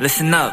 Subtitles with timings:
[0.00, 0.52] listen up.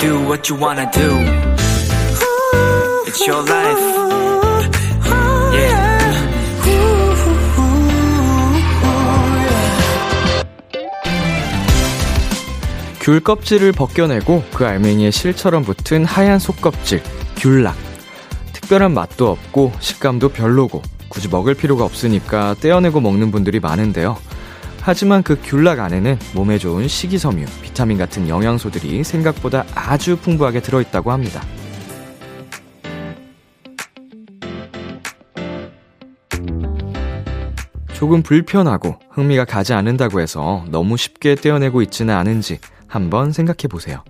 [0.00, 1.08] Do what you wanna do.
[3.06, 3.80] It's your life.
[5.52, 5.94] Yeah.
[13.00, 17.02] 귤 껍질을 벗겨내고 그 알맹이에 실처럼 붙은 하얀 속껍질,
[17.36, 17.76] 귤락.
[18.54, 20.80] 특별한 맛도 없고 식감도 별로고
[21.10, 24.16] 굳이 먹을 필요가 없으니까 떼어내고 먹는 분들이 많은데요.
[24.86, 31.42] 하지만 그 귤락 안에는 몸에 좋은 식이섬유, 비타민 같은 영양소들이 생각보다 아주 풍부하게 들어있다고 합니다.
[37.94, 44.04] 조금 불편하고 흥미가 가지 않는다고 해서 너무 쉽게 떼어내고 있지는 않은지 한번 생각해 보세요.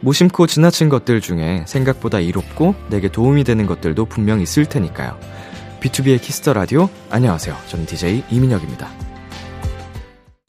[0.00, 5.18] 무심코 지나친 것들 중에 생각보다 이롭고 내게 도움이 되는 것들도 분명 있을 테니까요.
[5.80, 7.54] B2B의 키스터 라디오 안녕하세요.
[7.68, 9.15] 저는 DJ 이민혁입니다.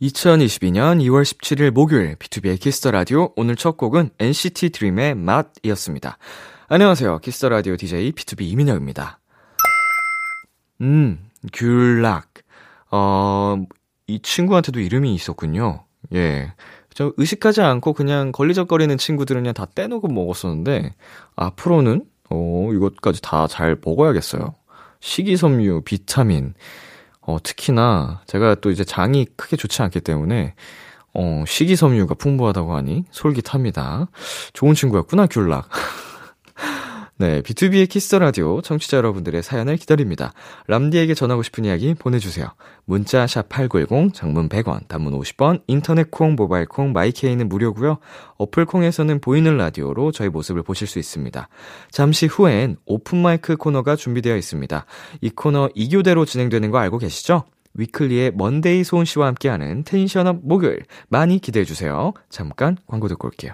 [0.01, 6.17] 2022년 2월 17일 목요일 B2B의 키스터 라디오 오늘 첫 곡은 NCT 드림의 맛이었습니다.
[6.67, 7.17] 안녕하세요.
[7.19, 9.19] 키스터 라디오 DJ B2B 이민혁입니다.
[10.81, 12.27] 음, 귤락.
[12.91, 13.57] 어,
[14.05, 15.85] 이 친구한테도 이름이 있었군요.
[16.13, 16.53] 예.
[16.93, 20.93] 저 의식하지 않고 그냥 걸리적거리는 친구들은 그냥 다 떼놓고 먹었었는데,
[21.35, 24.53] 앞으로는, 어, 이것까지 다 잘 먹어야겠어요.
[24.99, 26.53] 식이섬유, 비타민,
[27.27, 30.55] 어, 특히나 제가 또 이제 장이 크게 좋지 않기 때문에,
[31.13, 34.07] 어, 식이섬유가 풍부하다고 하니 솔깃합니다.
[34.53, 35.69] 좋은 친구였구나, 귤락.
[37.19, 40.33] 네, B2B의 키스터 라디오 청취자 여러분들의 사연을 기다립니다.
[40.67, 42.47] 람디에게 전하고 싶은 이야기 보내주세요.
[42.85, 47.97] 문자 샵 #8910 장문 100원, 단문 50원, 인터넷 콩, 모바일 콩, 마이케이는 무료고요.
[48.37, 51.49] 어플 콩에서는 보이는 라디오로 저희 모습을 보실 수 있습니다.
[51.89, 54.85] 잠시 후엔 open mic 코너가 준비되어 있습니다.
[55.21, 57.45] 이 코너 2교대로 진행되는 거 알고 계시죠?
[57.73, 62.13] 위클리의 먼데이 소은 씨와 함께하는 tension up 목요일 많이 기대해 주세요.
[62.29, 63.53] 잠깐 광고 듣고 올게요.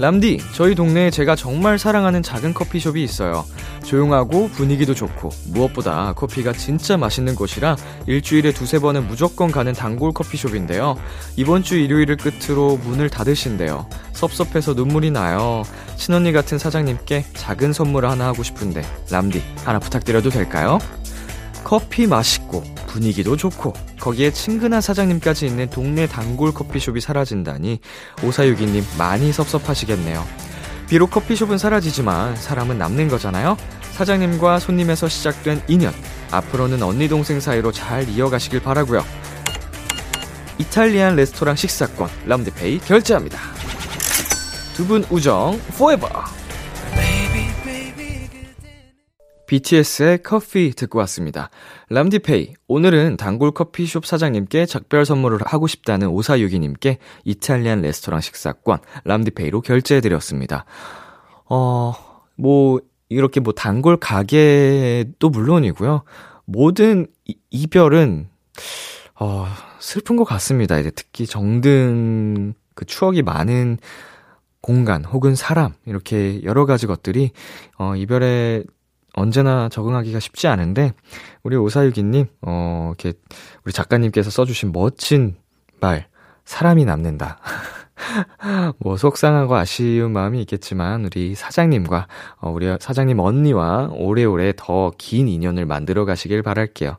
[0.00, 3.44] 람디, 저희 동네에 제가 정말 사랑하는 작은 커피숍이 있어요.
[3.82, 7.76] 조용하고 분위기도 좋고 무엇보다 커피가 진짜 맛있는 곳이라
[8.06, 10.96] 일주일에 두세 번은 무조건 가는 단골 커피숍인데요.
[11.34, 13.88] 이번 주 일요일을 끝으로 문을 닫으신대요.
[14.12, 15.64] 섭섭해서 눈물이 나요.
[15.96, 20.78] 친언니 같은 사장님께 작은 선물 하나 하고 싶은데 람디 하나 부탁드려도 될까요?
[21.68, 27.80] 커피 맛있고 분위기도 좋고 거기에 친근한 사장님까지 있는 동네 단골 커피숍이 사라진다니
[28.24, 30.24] 오사유기님 많이 섭섭하시겠네요.
[30.88, 33.58] 비록 커피숍은 사라지지만 사람은 남는 거잖아요.
[33.92, 35.92] 사장님과 손님에서 시작된 인연
[36.30, 39.04] 앞으로는 언니 동생 사이로 잘 이어가시길 바라고요.
[40.56, 43.38] 이탈리안 레스토랑 식사권 람드페이 결제합니다.
[44.74, 46.37] 두 분 우정 forever.
[49.48, 51.48] BTS의 커피 듣고 왔습니다.
[51.88, 60.66] 람디페이, 오늘은 단골 커피숍 사장님께 작별 선물을 하고 싶다는 오사유기님께 이탈리안 레스토랑 식사권 람디페이로 결제해드렸습니다.
[61.46, 61.94] 어,
[62.36, 66.02] 뭐, 이렇게 뭐 단골 가게도 물론이고요.
[66.44, 68.28] 모든 이, 이별은,
[69.18, 69.46] 어,
[69.80, 70.78] 슬픈 것 같습니다.
[70.78, 73.78] 이제 특히 정든 그 추억이 많은
[74.60, 77.30] 공간 혹은 사람, 이렇게 여러 가지 것들이,
[77.78, 78.64] 어, 이별에
[79.18, 80.92] 언제나 적응하기가 쉽지 않은데,
[81.42, 83.18] 우리 오사유기님, 어, 이렇게,
[83.64, 85.36] 우리 작가님께서 써주신 멋진
[85.80, 86.06] 말,
[86.44, 87.38] 사람이 남는다.
[88.78, 92.06] 뭐, 속상하고 아쉬운 마음이 있겠지만, 우리 사장님과,
[92.40, 96.96] 어, 우리 사장님 언니와 오래오래 더 긴 인연을 만들어 가시길 바랄게요.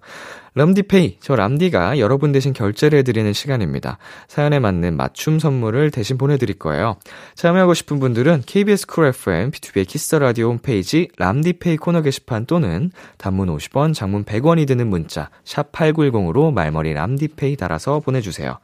[0.59, 3.97] 람디페이, 저 람디가 여러분 대신 결제를 해드리는 시간입니다.
[4.27, 6.97] 사연에 맞는 맞춤 선물을 대신 보내드릴 거예요.
[7.35, 13.47] 참여하고 싶은 분들은 KBS 쿨 FM, B2B의 키스터 라디오 홈페이지 람디페이 코너 게시판 또는 단문
[13.56, 18.59] 50원, 장문 100원이 드는 문자 샵 #8910으로 말머리 람디페이 달아서 보내주세요.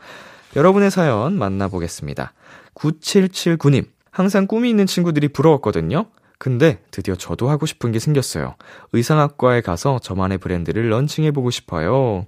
[0.57, 2.33] 여러분의 사연 만나보겠습니다.
[2.75, 6.07] 9779님, 항상 꿈이 있는 친구들이 부러웠거든요.
[6.37, 8.55] 근데 드디어 저도 하고 싶은 게 생겼어요.
[8.93, 12.25] 의상학과에 가서 저만의 브랜드를 런칭해보고 싶어요.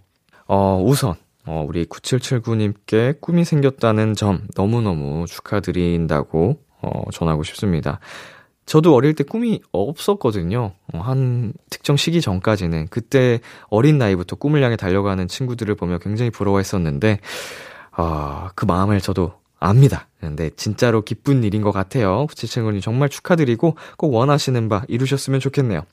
[0.47, 1.15] 어, 우선,
[1.45, 7.99] 어, 우리 9779님께 꿈이 생겼다는 점 너무너무 축하드린다고, 어, 전하고 싶습니다.
[8.65, 10.73] 저도 어릴 때 꿈이 없었거든요.
[10.93, 12.87] 어, 한 특정 시기 전까지는.
[12.89, 13.39] 그때
[13.69, 17.19] 어린 나이부터 꿈을 향해 달려가는 친구들을 보며 굉장히 부러워했었는데,
[17.91, 20.07] 아, 그 마음을 저도 압니다.
[20.19, 22.25] 근데 진짜로 기쁜 일인 것 같아요.
[22.27, 25.83] 구치친구님 정말 축하드리고 꼭 원하시는 바 이루셨으면 좋겠네요.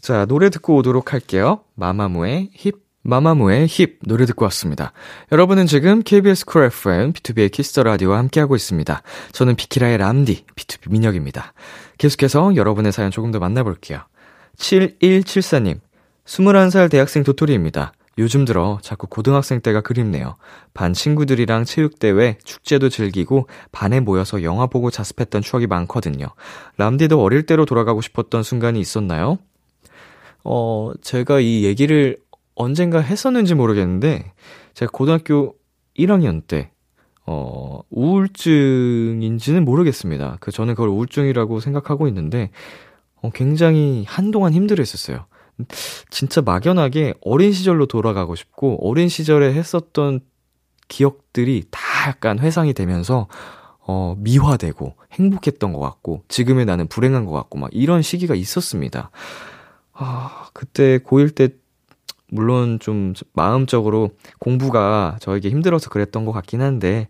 [0.00, 1.60] 자, 노래 듣고 오도록 할게요.
[1.74, 4.92] 마마무의 힙, 마마무의 힙 노래 듣고 왔습니다.
[5.32, 9.02] 여러분은 지금 KBS 쿨 FM, B2B의 키스터 라디오와 함께하고 있습니다.
[9.32, 11.52] 저는 비키라의 람디, BTOB 민혁입니다.
[11.98, 14.00] 계속해서 여러분의 사연 조금 더 만나볼게요.
[14.56, 15.80] 7174님,
[16.26, 17.92] 21살 대학생 도토리입니다.
[18.18, 20.36] 요즘 들어 자꾸 고등학생 때가 그립네요.
[20.74, 26.26] 반 친구들이랑 체육대회, 축제도 즐기고 반에 모여서 영화 보고 자습했던 추억이 많거든요.
[26.76, 29.38] 람디도 어릴 때로 돌아가고 싶었던 순간이 있었나요?
[30.42, 32.16] 어, 제가 이 얘기를
[32.56, 34.32] 언젠가 했었는지 모르겠는데,
[34.74, 35.54] 제가 고등학교
[35.96, 36.72] 1학년 때,
[37.24, 40.38] 어, 우울증인지는 모르겠습니다.
[40.40, 42.50] 그, 저는 그걸 우울증이라고 생각하고 있는데,
[43.22, 45.26] 어, 굉장히 한동안 힘들어 했었어요.
[46.10, 50.20] 진짜 막연하게 어린 시절로 돌아가고 싶고, 어린 시절에 했었던
[50.88, 53.28] 기억들이 다 약간 회상이 되면서,
[53.80, 59.10] 어, 미화되고, 행복했던 것 같고, 지금의 나는 불행한 것 같고, 막 이런 시기가 있었습니다.
[59.92, 61.48] 아, 그때 고1 때,
[62.30, 67.08] 물론 좀 마음적으로 공부가 저에게 힘들어서 그랬던 것 같긴 한데,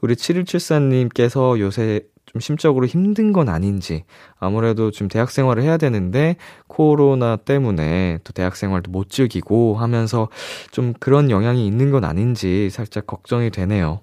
[0.00, 4.04] 우리 7174님께서 요새 좀 심적으로 힘든 건 아닌지
[4.38, 6.36] 아무래도 좀 대학 생활을 해야 되는데
[6.68, 10.28] 코로나 때문에 또 대학 생활도 못 즐기고 하면서
[10.70, 14.00] 좀 그런 영향이 있는 건 아닌지 살짝 걱정이 되네요.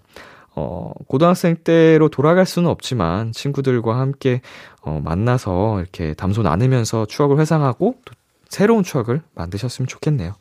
[0.55, 4.41] 어, 고등학생 때로 돌아갈 수는 없지만 친구들과 함께
[4.81, 8.13] 어, 만나서 이렇게 담소 나누면서 추억을 회상하고 또
[8.49, 10.33] 새로운 추억을 만드셨으면 좋겠네요.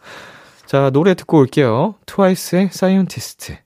[0.65, 1.95] 자, 노래 듣고 올게요.
[2.07, 3.66] 트와이스의 SCIENTIST.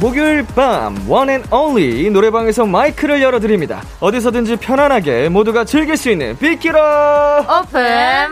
[0.00, 3.82] 목요일 밤 one and only 노래방에서 마이크를 열어드립니다.
[3.98, 7.80] 어디서든지 편안하게 모두가 즐길 수 있는 빅키라 오픈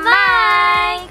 [0.01, 1.09] 마이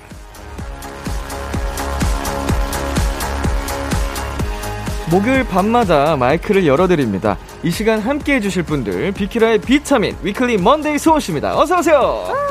[5.11, 7.37] 목요일 밤마다 마이크를 열어드립니다.
[7.61, 11.57] 이 시간 함께 해주실 분들 빅키라의 비타민 위클리 먼데이 소은씨입니다.
[11.59, 12.45] 어서오세요.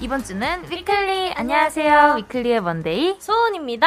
[0.00, 3.86] 이번 주는 위클리 안녕하세요 위클리의 먼데이 소은입니다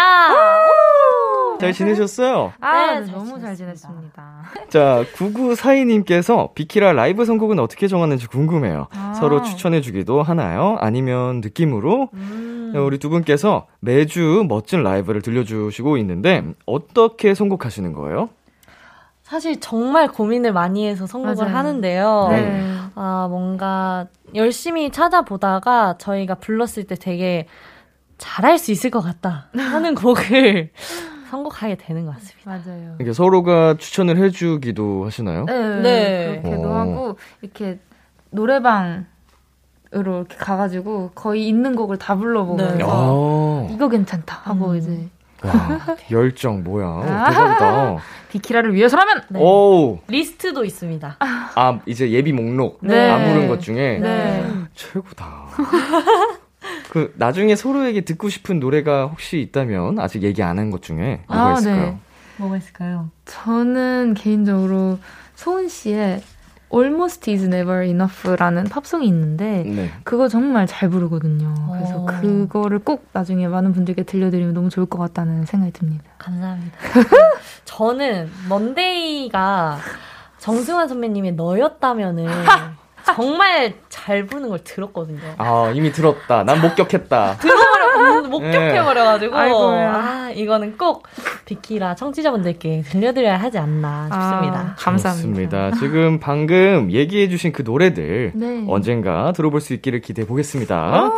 [1.59, 2.53] 잘 지내셨어요?
[2.59, 4.43] 아 네, 잘 너무 잘 지냈습니다.
[4.53, 8.87] 지냈습니다 자, 9942님께서 비키라 라이브 선곡은 어떻게 정하는지 궁금해요.
[8.91, 9.13] 아.
[9.13, 10.77] 서로 추천해주기도 하나요?
[10.79, 12.09] 아니면 느낌으로?
[12.13, 12.73] 음.
[12.75, 18.29] 우리 두 분께서 매주 멋진 라이브를 들려주시고 있는데 어떻게 선곡하시는 거예요?
[19.23, 21.57] 사실 정말 고민을 많이 해서 선곡을 맞아요.
[21.57, 22.27] 하는데요.
[22.31, 22.63] 네.
[22.95, 27.45] 아, 뭔가 열심히 찾아보다가 저희가 불렀을 때 되게
[28.17, 30.71] 잘할 수 있을 것 같다 하는 곡을
[31.29, 32.51] 선곡하게 되는 것 같습니다.
[32.51, 35.45] 맞아요 이렇게 서로가 추천을 해주기도 하시나요?
[35.45, 36.41] 네, 네.
[36.41, 36.73] 그렇게도 오.
[36.73, 37.79] 하고 이렇게
[38.29, 39.05] 노래방
[39.95, 42.83] 으로 이렇게 가가지고 거의 있는 곡을 다 불러보면서 네.
[42.85, 44.75] 아, 이거 괜찮다 하고 음.
[44.75, 45.07] 이제
[45.41, 45.79] 와,
[46.11, 46.85] 열정 뭐야?
[46.85, 47.29] 오, 아.
[47.29, 47.97] 대박이다.
[48.29, 49.39] 비키라를 위해서라면 네.
[49.41, 51.17] 오, 리스트도 있습니다.
[51.19, 53.09] 아 이제 예비 목록 네.
[53.09, 54.45] 안 부른 것 중에 네.
[54.75, 55.47] 최고다.
[56.89, 61.47] 그 나중에 서로에게 듣고 싶은 노래가 혹시 있다면 아직 얘기 안 한 것 중에 뭐가
[61.49, 61.81] 아, 있을까요?
[61.85, 61.97] 네.
[62.37, 63.09] 뭐가 있을까요?
[63.25, 64.99] 저는 개인적으로
[65.35, 66.21] 소은 씨의
[66.73, 69.89] Almost is never enough라는 팝송이 있는데 네.
[70.03, 71.53] 그거 정말 잘 부르거든요.
[71.71, 72.05] 그래서 오.
[72.05, 76.03] 그거를 꼭 나중에 많은 분들께 들려드리면 너무 좋을 것 같다는 생각이 듭니다.
[76.17, 76.77] 감사합니다.
[77.63, 79.77] 저는 먼데이가
[80.39, 82.27] 정승환 선배님의 너였다면은
[83.15, 85.19] 정말 잘 부르는 걸 들었거든요.
[85.37, 86.43] 아 이미 들었다.
[86.43, 87.37] 난 목격했다.
[87.41, 89.93] 들어버려 목격해버려가지고 아이고야.
[89.93, 91.03] 아 이거는 꼭
[91.45, 94.59] 비키라 청취자분들께 들려드려야 하지 않나 싶습니다.
[94.59, 95.69] 아, 감사합니다.
[95.69, 95.71] 좋습니다.
[95.79, 98.65] 지금 방금 얘기해주신 그 노래들 네.
[98.67, 101.11] 언젠가 들어볼 수 있기를 기대해 보겠습니다.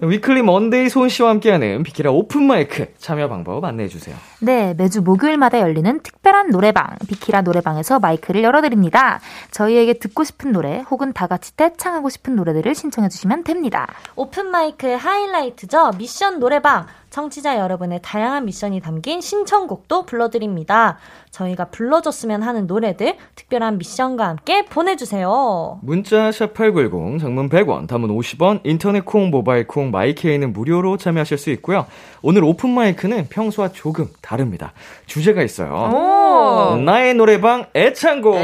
[0.00, 4.16] 위클리 먼데이 소은 씨와 함께하는 비키라 오픈 마이크 참여 방법 안내해 주세요.
[4.40, 9.20] 네, 매주 목요일마다 열리는 특별한 노래방, 비키라 노래방에서 마이크를 열어드립니다.
[9.50, 13.86] 저희에게 듣고 싶은 노래 혹은 다 같이 떼창하고 싶은 노래들을 신청해 주시면 됩니다.
[14.14, 15.92] 오픈 마이크의 하이라이트죠.
[15.98, 16.86] 미션 노래방.
[17.10, 20.98] 청취자 여러분의 다양한 미션이 담긴 신청곡도 불러드립니다.
[21.30, 25.78] 저희가 불러줬으면 하는 노래들 특별한 미션과 함께 보내주세요.
[25.82, 31.86] 문자 샵8910 장문 100원 단문 50원 인터넷 콩 모바일 콩 마이케이는 무료로 참여하실 수 있고요.
[32.22, 34.72] 오늘 오픈 마이크는 평소와 조금 다릅니다.
[35.06, 35.72] 주제가 있어요.
[35.72, 36.76] 오.
[36.76, 38.36] 나의 노래방 애창곡.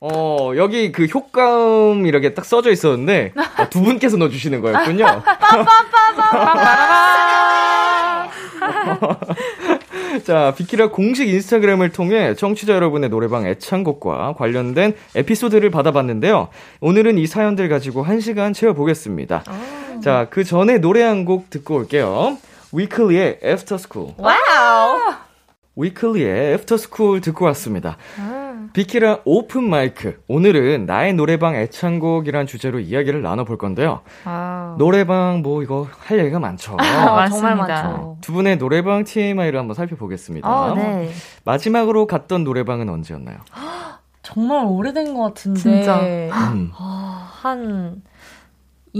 [0.00, 5.22] 어, 여기 그 효과음 이렇게 딱 써져 있었는데, 아, 두 분께서 넣어주시는 거였군요.
[10.24, 16.48] 자, 비키라 공식 인스타그램을 통해 청취자 여러분의 노래방 애창곡과 관련된 에피소드를 받아봤는데요.
[16.80, 19.42] 오늘은 이 사연들 가지고 한 시간 채워보겠습니다.
[20.02, 22.38] 자, 그 전에 노래 한 곡 듣고 올게요.
[22.72, 24.12] 위클리의 School.
[24.18, 24.97] Wow!
[25.80, 27.96] 위클리의 After School 듣고 왔습니다.
[28.72, 30.20] 비키라 오픈 마이크.
[30.26, 34.00] 오늘은 나의 노래방 애창곡이란 주제로 이야기를 나눠볼 건데요.
[34.24, 34.74] 아.
[34.78, 36.76] 노래방 뭐 이거 할 얘기가 많죠.
[36.78, 37.56] 아, 정말.
[37.56, 38.18] 많죠.
[38.20, 40.48] 두 분의 노래방 TMI를 한번 살펴보겠습니다.
[40.48, 41.10] 어, 네.
[41.44, 43.38] 마지막으로 갔던 노래방은 언제였나요?
[44.22, 45.60] 정말 오래된 것 같은데.
[45.60, 46.00] 진짜.
[46.00, 46.70] 음.
[46.76, 48.02] 아, 한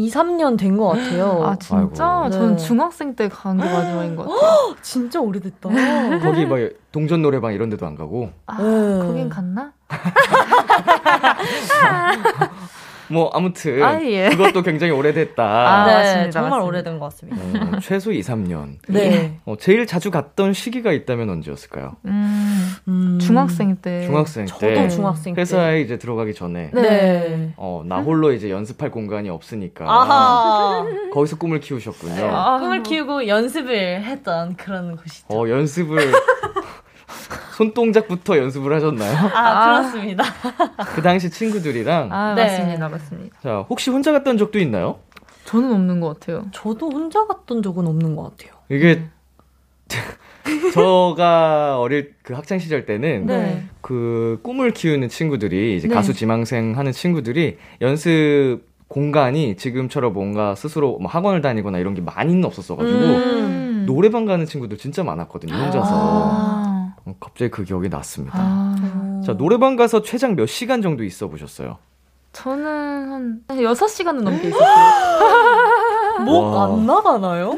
[0.05, 1.43] 2, 3년 된 것 같아요.
[1.45, 2.07] 아, 진짜?
[2.23, 2.31] 아이고.
[2.31, 2.57] 저는 네.
[2.57, 4.77] 중학생 때 간 게 마지막인 것 같아요.
[4.83, 5.69] 진짜 오래됐다.
[6.23, 6.59] 거기 뭐
[6.93, 8.99] 동전 노래방 이런 데도 안 가고 아, 네.
[9.07, 9.73] 거긴 갔나?
[13.11, 14.29] 뭐 아무튼 아, 예.
[14.31, 15.43] 그것도 굉장히 오래됐다.
[15.43, 16.67] 아, 네, 맞습니다, 정말 맞습니다.
[16.69, 17.77] 오래된 것 같습니다.
[17.77, 18.77] 어, 최소 2, 3년.
[18.89, 19.39] 네.
[19.45, 21.97] 어, 제일 자주 갔던 시기가 있다면 언제였을까요?
[22.05, 23.19] 음, 음.
[23.21, 24.03] 중학생 때.
[24.07, 24.89] 중학생 저도 때.
[24.89, 25.41] 중학생 때.
[25.41, 26.83] 회사에 이제 들어가기 전에 네.
[26.83, 27.53] 네.
[27.57, 30.85] 어, 나 홀로 이제 연습할 공간이 없으니까 아하.
[31.13, 32.25] 거기서 꿈을 키우셨군요.
[32.31, 32.59] 아.
[32.59, 35.27] 꿈을 키우고 연습을 했던 그런 곳이죠.
[35.29, 35.99] 어, 연습을
[37.57, 39.17] 손동작부터 연습을 하셨나요?
[39.35, 39.81] 아, 아.
[39.81, 40.25] 그렇습니다.
[40.95, 42.45] 그 당시 친구들이랑 아, 네.
[42.45, 43.37] 맞습니다, 맞습니다.
[43.43, 44.99] 자, 혹시 혼자 갔던 적도 있나요?
[45.45, 46.47] 저는 없는 것 같아요.
[46.53, 48.59] 저도 혼자 갔던 적은 없는 것 같아요.
[48.71, 49.03] 이게
[50.75, 53.65] 저가 어릴 그 학창 시절 때는 네.
[53.81, 55.95] 그 꿈을 키우는 친구들이 이제 네.
[55.95, 62.45] 가수 지망생 하는 친구들이 연습 공간이 지금처럼 뭔가 스스로 뭐 학원을 다니거나 이런 게 많이는
[62.45, 63.85] 없었어가지고 음.
[63.87, 66.68] 노래방 가는 친구들 진짜 많았거든요 혼자서 아.
[67.09, 68.37] 어, 갑자기 그 기억이 났습니다.
[68.39, 69.23] 아.
[69.25, 71.79] 자 노래방 가서 최장 몇 시간 정도 있어 보셨어요?
[72.33, 76.25] 저는 한 6시간은 넘게 있었어요.
[76.25, 76.65] 목 와.
[76.67, 77.57] 안 나가나요?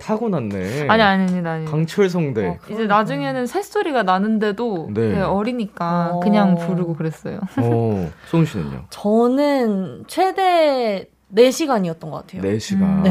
[0.00, 0.88] 타고났네.
[0.88, 1.70] 아니, 아닙니다, 아닙니다.
[1.70, 2.46] 강철성대.
[2.46, 5.12] 어, 이제 나중에는 새소리가 나는데도 네.
[5.12, 6.20] 네, 어리니까 어.
[6.20, 7.38] 그냥 부르고 그랬어요.
[7.58, 8.86] 어, 소은 씨는요?
[8.88, 12.40] 저는 최대 4시간이었던 것 같아요.
[12.42, 13.02] 4시간.
[13.02, 13.10] 네.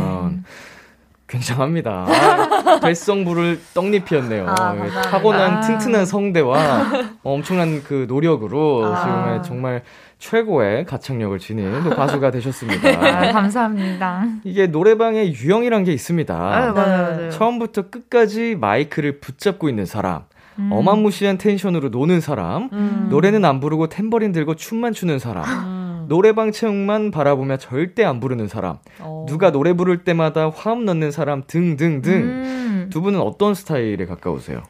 [1.30, 2.06] 굉장합니다.
[2.10, 4.48] 아, 뱃성 부를 떡잎이었네요.
[4.48, 4.90] 아, 예.
[4.90, 5.62] 타고난 아.
[5.62, 6.86] 튼튼한 성대와
[7.24, 9.02] 엄청난 그 노력으로 아.
[9.04, 9.84] 지금의 정말
[10.18, 13.32] 최고의 가창력을 지닌 또 가수가 아, 되셨습니다.
[13.32, 14.26] 감사합니다.
[14.44, 16.34] 이게 노래방에 유형이란 게 있습니다.
[16.36, 17.30] 아, 맞아요, 맞아요.
[17.30, 20.24] 처음부터 끝까지 마이크를 붙잡고 있는 사람,
[20.58, 20.72] 음.
[20.74, 23.08] 어마무시한 텐션으로 노는 사람, 음.
[23.10, 25.79] 노래는 안 부르고 탬버린 들고 춤만 추는 사람, 음.
[26.10, 29.26] 노래방 체육만 바라보며 절대 안 부르는 사람, 어.
[29.30, 32.14] 누가 노래 부를 때마다 화음 넣는 사람 등등등.
[32.14, 32.90] 음.
[32.92, 34.64] 두 분은 어떤 스타일에 가까우세요?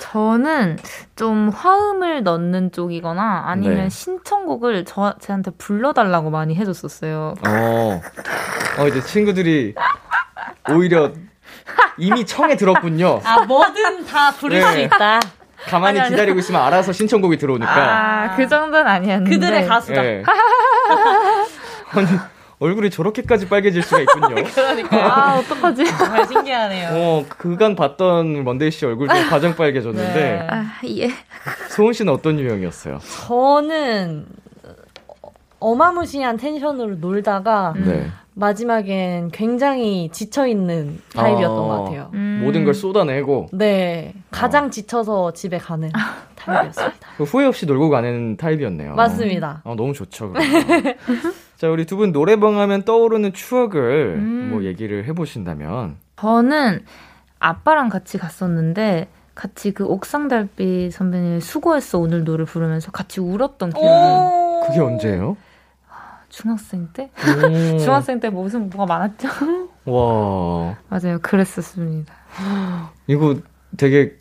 [0.00, 0.76] 저는
[1.16, 3.88] 좀 화음을 넣는 쪽이거나 아니면 네.
[3.88, 7.34] 신청곡을 저, 저한테 불러달라고 많이 해줬었어요.
[7.46, 8.00] 어,
[8.78, 9.74] 어 이제 친구들이
[10.70, 11.12] 오히려
[11.96, 13.20] 이미 청에 들었군요.
[13.24, 14.72] 아, 뭐든 다 부를 네.
[14.72, 15.20] 수 있다.
[15.66, 16.10] 가만히 아니.
[16.10, 17.72] 기다리고 있으면 알아서 신청곡이 들어오니까.
[17.74, 19.30] 아, 그 정도는 아니었는데.
[19.30, 20.04] 그들의 가수다.
[20.04, 20.22] 예.
[21.92, 22.06] 아니,
[22.58, 24.36] 얼굴이 저렇게까지 빨개질 수가 있군요.
[24.98, 25.84] 아, 어떡하지?
[25.98, 26.88] 정말 신기하네요.
[26.92, 30.46] 어, 그간 봤던 먼데이 씨 얼굴 좀 가장 빨개졌는데, 네.
[30.50, 31.10] 아, 예.
[31.68, 32.98] 소은 씨는 어떤 유형이었어요?
[33.26, 34.26] 저는
[35.58, 37.84] 어마무시한 텐션으로 놀다가 음.
[37.86, 38.10] 네.
[38.34, 41.60] 마지막엔 굉장히 지쳐있는 타입이었던 아.
[41.68, 42.10] 것 같아요.
[42.14, 42.40] 음.
[42.44, 44.12] 모든 걸 쏟아내고, 네.
[44.30, 45.90] 가장 지쳐서 집에 가는
[46.34, 47.08] 타입이었습니다.
[47.16, 48.94] 그 후회 없이 놀고 가는 타입이었네요.
[48.96, 49.62] 맞습니다.
[49.64, 50.32] 어, 너무 좋죠.
[51.56, 54.48] 자, 우리 두 분 노래방 하면 떠오르는 추억을 음.
[54.52, 55.96] 뭐 얘기를 해보신다면.
[56.16, 56.84] 저는
[57.38, 63.86] 아빠랑 같이 갔었는데 같이 그 옥상 달빛 선배님 수고했어 오늘 노래 부르면서 같이 울었던 기억이
[63.86, 64.62] 오.
[64.66, 65.36] 그게 언제예요?
[66.44, 67.10] 중학생 때?
[67.74, 67.78] 오.
[67.78, 69.28] 중학생 때 무슨 뭐가 많았죠?
[69.84, 71.18] 와, 맞아요.
[71.22, 72.12] 그랬었습니다.
[73.06, 73.36] 이거
[73.76, 74.14] 되게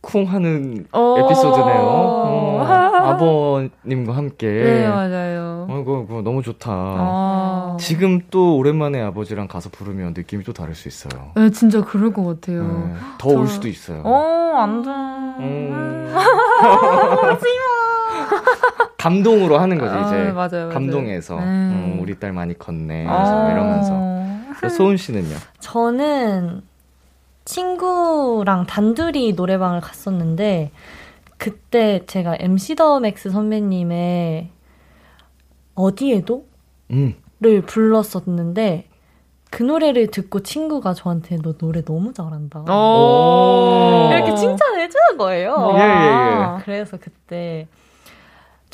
[0.00, 1.16] 쿵 하는 어.
[1.18, 1.80] 에피소드네요.
[1.80, 2.62] 어,
[3.06, 4.46] 아버님과 함께.
[4.46, 5.66] 네, 맞아요.
[5.68, 6.70] 어, 그거, 그거 너무 좋다.
[6.70, 7.76] 아.
[7.80, 11.32] 지금 또 오랜만에 아버지랑 가서 부르면 느낌이 또 다를 수 있어요.
[11.34, 12.62] 네, 진짜 그럴 것 같아요.
[12.62, 14.02] 네, 더올 저- 수도 있어요.
[14.04, 14.90] 어, 안 돼.
[15.44, 16.14] 음.
[19.06, 20.32] 감동으로 하는 거지, 아, 이제.
[20.32, 20.68] 맞아요, 맞아요.
[20.70, 21.36] 감동해서.
[21.36, 21.42] 네.
[21.42, 23.06] 음, 우리 딸 많이 컸네.
[23.08, 23.50] 아.
[23.52, 24.16] 이러면서.
[24.70, 25.36] 소은 씨는요?
[25.60, 26.62] 저는
[27.44, 30.72] 친구랑 단둘이 노래방을 갔었는데
[31.36, 34.50] 그때 제가 MC 더 맥스 선배님의
[35.74, 36.46] 어디에도
[36.90, 37.14] 음.
[37.38, 38.88] 를 불렀었는데
[39.50, 42.64] 그 노래를 듣고 친구가 저한테 너 노래 너무 잘한다.
[42.66, 44.10] 어.
[44.10, 45.74] 이렇게 칭찬을 해주는 거예요.
[45.74, 47.68] 예, 예, 그래서 그때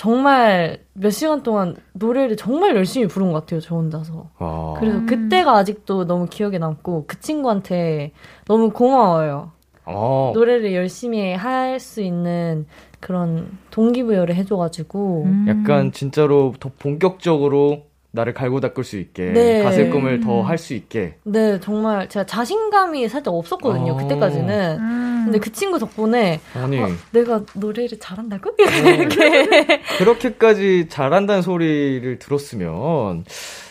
[0.02, 4.30] 정말 몇 시간 동안 노래를 정말 열심히 부른 것 같아요, 저 혼자서.
[4.40, 4.74] 와.
[4.80, 5.06] 그래서 음.
[5.06, 8.10] 그때가 아직도 너무 기억에 남고 그 친구한테
[8.46, 9.52] 너무 고마워요.
[9.84, 10.32] 어.
[10.34, 12.66] 노래를 열심히 할 수 있는
[12.98, 15.46] 그런 동기부여를 해줘가지고 음.
[15.48, 19.62] 약간 진짜로 더 본격적으로 나를 갈고 닦을 수 있게 네.
[19.62, 23.96] 가슬 꿈을 더 할 수 있게 네 정말 제가 자신감이 살짝 없었거든요 어.
[23.96, 25.22] 그때까지는 음.
[25.24, 28.50] 근데 그 친구 덕분에 아니 어, 내가 노래를 잘한다고?
[28.50, 28.54] 어.
[28.60, 33.24] 이렇게 그렇게까지 잘한다는 소리를 들었으면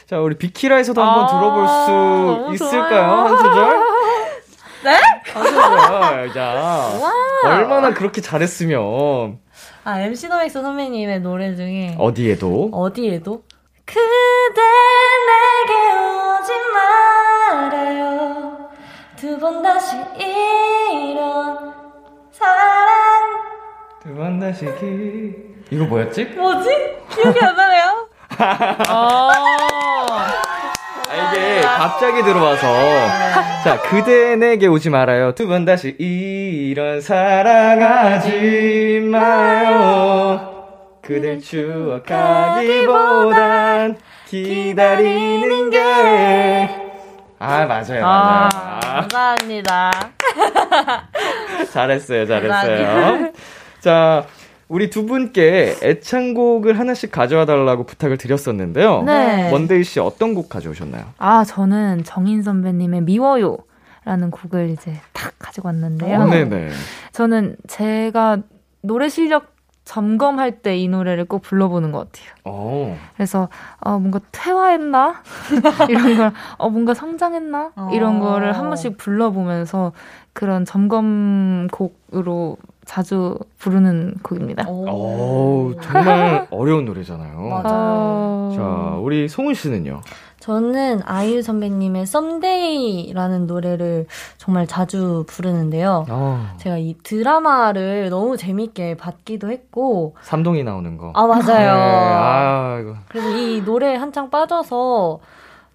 [0.07, 1.27] 자 우리 비키라에서도 한번 아,
[2.48, 3.12] 들어볼 수 있을까요.
[3.12, 3.79] 한 소절?
[4.83, 5.00] 네?
[5.33, 7.00] 한 소절 자
[7.45, 9.38] 얼마나 그렇게 잘했으면
[9.83, 13.43] 아 MC 더맥스 선배님의 노래 중에 어디에도 어디에도
[13.85, 14.61] 그대
[15.27, 18.69] 내게 오지 말아요.
[19.17, 21.73] 두 번 다시 이런
[22.31, 23.41] 사랑.
[24.03, 25.33] 두 번 다시 기.
[25.71, 26.25] 이거 뭐였지?
[26.25, 26.69] 뭐지?
[27.09, 28.07] 기억이 안 나네요.
[28.88, 29.29] 아,
[31.13, 32.67] 이게 갑자기 들어와서.
[33.63, 35.33] 자 그대 내게 오지 말아요.
[35.35, 38.29] 두 번 다시 이런 사랑하지
[39.11, 40.50] 마요
[41.01, 46.88] 그댈 추억하기보단 기다리는 게
[47.43, 49.91] 아 맞아요 맞아요 아, 감사합니다
[51.74, 53.31] 잘했어요 잘했어요
[53.79, 54.27] 자
[54.68, 59.50] 우리 두 분께 애창곡을 하나씩 가져와 달라고 부탁을 드렸었는데요 네.
[59.51, 61.03] 먼데이 씨 어떤 곡 가져오셨나요?
[61.18, 63.57] 아, 저는 정인 선배님의 미워요.
[64.05, 66.25] 라는 곡을 이제 탁 가지고 왔는데요.
[66.27, 66.70] 네네
[67.11, 68.37] 저는 제가
[68.81, 69.53] 노래 실력
[69.85, 72.33] 점검할 때 이 노래를 꼭 불러보는 것 같아요.
[72.46, 72.98] 어.
[73.15, 75.22] 그래서 어, 뭔가 퇴화했나
[75.89, 78.20] 이런 걸, 어, 뭔가 성장했나 이런 어.
[78.20, 79.91] 거를 한 번씩 불러보면서
[80.33, 82.57] 그런 점검곡으로
[82.91, 84.67] 자주 부르는 곡입니다.
[84.67, 87.39] 오, 정말 어려운 노래잖아요.
[87.39, 87.69] 맞아.
[87.71, 88.53] 어...
[88.53, 90.01] 자, 우리 송은 씨는요?
[90.41, 96.05] 저는 아이유 선배님의 썸데이라는 노래를 정말 자주 부르는데요.
[96.09, 101.13] 아, 제가 이 드라마를 너무 재밌게 봤기도 했고, 삼동이 나오는 거.
[101.15, 101.47] 아, 맞아요.
[101.47, 102.95] 네, 아.
[103.07, 105.21] 그래서 이 노래에 한창 빠져서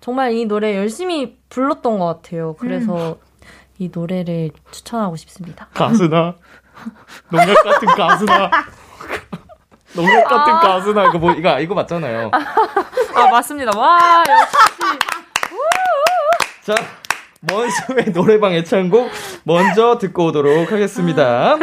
[0.03, 2.57] 정말 이 노래 열심히 불렀던 것 같아요.
[2.59, 3.17] 그래서
[3.79, 5.69] 이 노래를 추천하고 싶습니다.
[5.73, 6.35] 가수나.
[7.31, 8.51] 농약 같은 가수나.
[9.95, 11.05] 농약 같은 가수나.
[11.07, 12.31] 이거 뭐, 이거, 이거 맞잖아요.
[12.33, 13.79] 아, 맞습니다.
[13.79, 14.57] 와, 역시.
[16.63, 16.75] 자,
[17.41, 19.11] 먼소의 노래방 애창곡
[19.45, 21.57] 먼저 듣고 오도록 하겠습니다.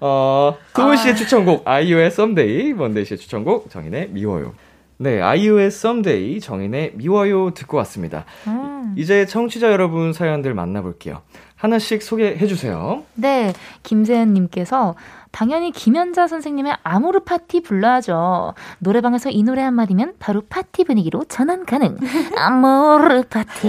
[0.00, 4.54] 어, 소은 씨의 추천곡, 아이유의 Someday, 먼데이 씨의 추천곡, 정인의 미워요.
[4.96, 8.24] 네, 아이유의 Someday, 정인의 미워요 듣고 왔습니다.
[8.46, 8.94] 음.
[8.96, 11.22] 이제 청취자 여러분 사연들 만나볼게요.
[11.60, 13.02] 하나씩 소개해 주세요.
[13.14, 14.94] 네, 김세현님께서
[15.32, 18.54] 당연히 김연자 선생님의 Amor Fati 불러야죠.
[18.80, 21.96] 노래방에서 이 노래 한마디면 바로 파티 분위기로 전환 가능.
[22.36, 23.68] Amor Fati.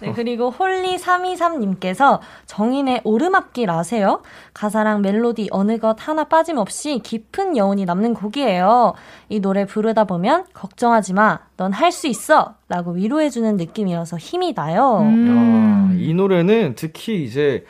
[0.00, 4.22] 네, 그리고 홀리323님께서 정인의 오르막길 아세요?
[4.52, 8.94] 가사랑 멜로디 어느 것 하나 빠짐없이 깊은 여운이 남는 곡이에요.
[9.28, 11.38] 이 노래 부르다 보면 걱정하지 마.
[11.56, 12.54] 넌 할 수 있어.
[12.68, 15.00] 라고 위로해주는 느낌이어서 힘이 나요.
[15.02, 15.92] 음.
[15.94, 17.64] 야, 이 노래는 특히 이제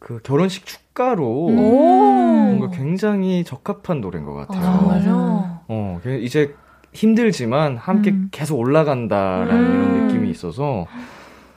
[0.00, 1.50] 그 결혼식 축가로 오.
[1.50, 4.66] 뭔가 굉장히 적합한 노래인 것 같아요.
[4.66, 5.60] 아, 정말요?
[5.68, 6.54] 어, 그 이제
[6.92, 8.28] 힘들지만 함께 음.
[8.32, 9.72] 계속 올라간다라는 음.
[9.72, 10.86] 이런 느낌이 있어서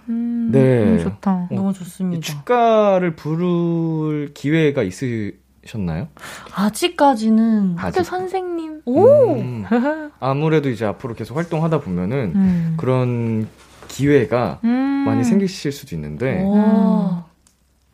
[0.10, 0.86] 음, 네.
[0.86, 1.32] 너무 좋다.
[1.32, 2.21] 어, 너무 이 좋습니다.
[2.21, 5.32] 축가를 부를 기회가 있으
[5.65, 6.08] 셨나요?
[6.56, 7.99] 아직까지는 아직.
[7.99, 8.82] 학교 선생님.
[8.86, 9.36] 오!
[9.36, 9.65] 음,
[10.19, 12.73] 아무래도 이제 앞으로 계속 활동하다 보면은 음.
[12.78, 13.47] 그런
[13.88, 14.69] 기회가 음.
[15.06, 17.23] 많이 생기실 수도 있는데 오.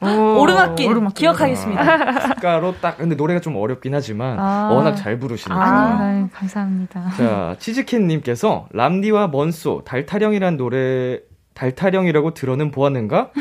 [0.02, 0.08] 어,
[0.40, 0.90] 오르막길.
[1.14, 2.36] 기억하겠습니다.
[2.36, 4.70] 축가로 딱 근데 노래가 좀 어렵긴 하지만 아.
[4.72, 7.10] 워낙 잘 부르시니까 아, 네, 감사합니다.
[7.18, 11.20] 자, 치즈캣님께서 람디와 먼소 달타령이란 노래
[11.54, 13.32] 달타령이라고 들어는 보았는가?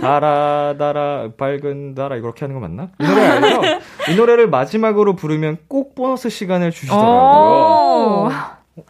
[0.00, 2.88] 달아, 달아, 밝은 달아, 이렇게 하는 거 맞나?
[2.98, 3.60] 이 노래 알죠?
[4.10, 8.30] 이 노래를 마지막으로 부르면 꼭 보너스 시간을 주시더라고요.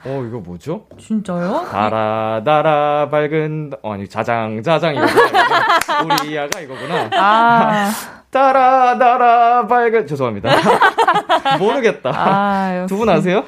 [0.05, 0.87] 어, 이거 뭐죠?
[0.99, 1.67] 진짜요?
[1.71, 5.45] 달아, 달아, 밝은, 어, 아니, 자장, 자장, 이거구나.
[6.23, 7.09] 우리 이아가 이거구나.
[7.13, 7.91] 아.
[8.31, 10.51] 따라, 따라, 밝은, 죄송합니다.
[11.59, 12.11] 모르겠다.
[12.15, 13.45] 아, 두분 아세요?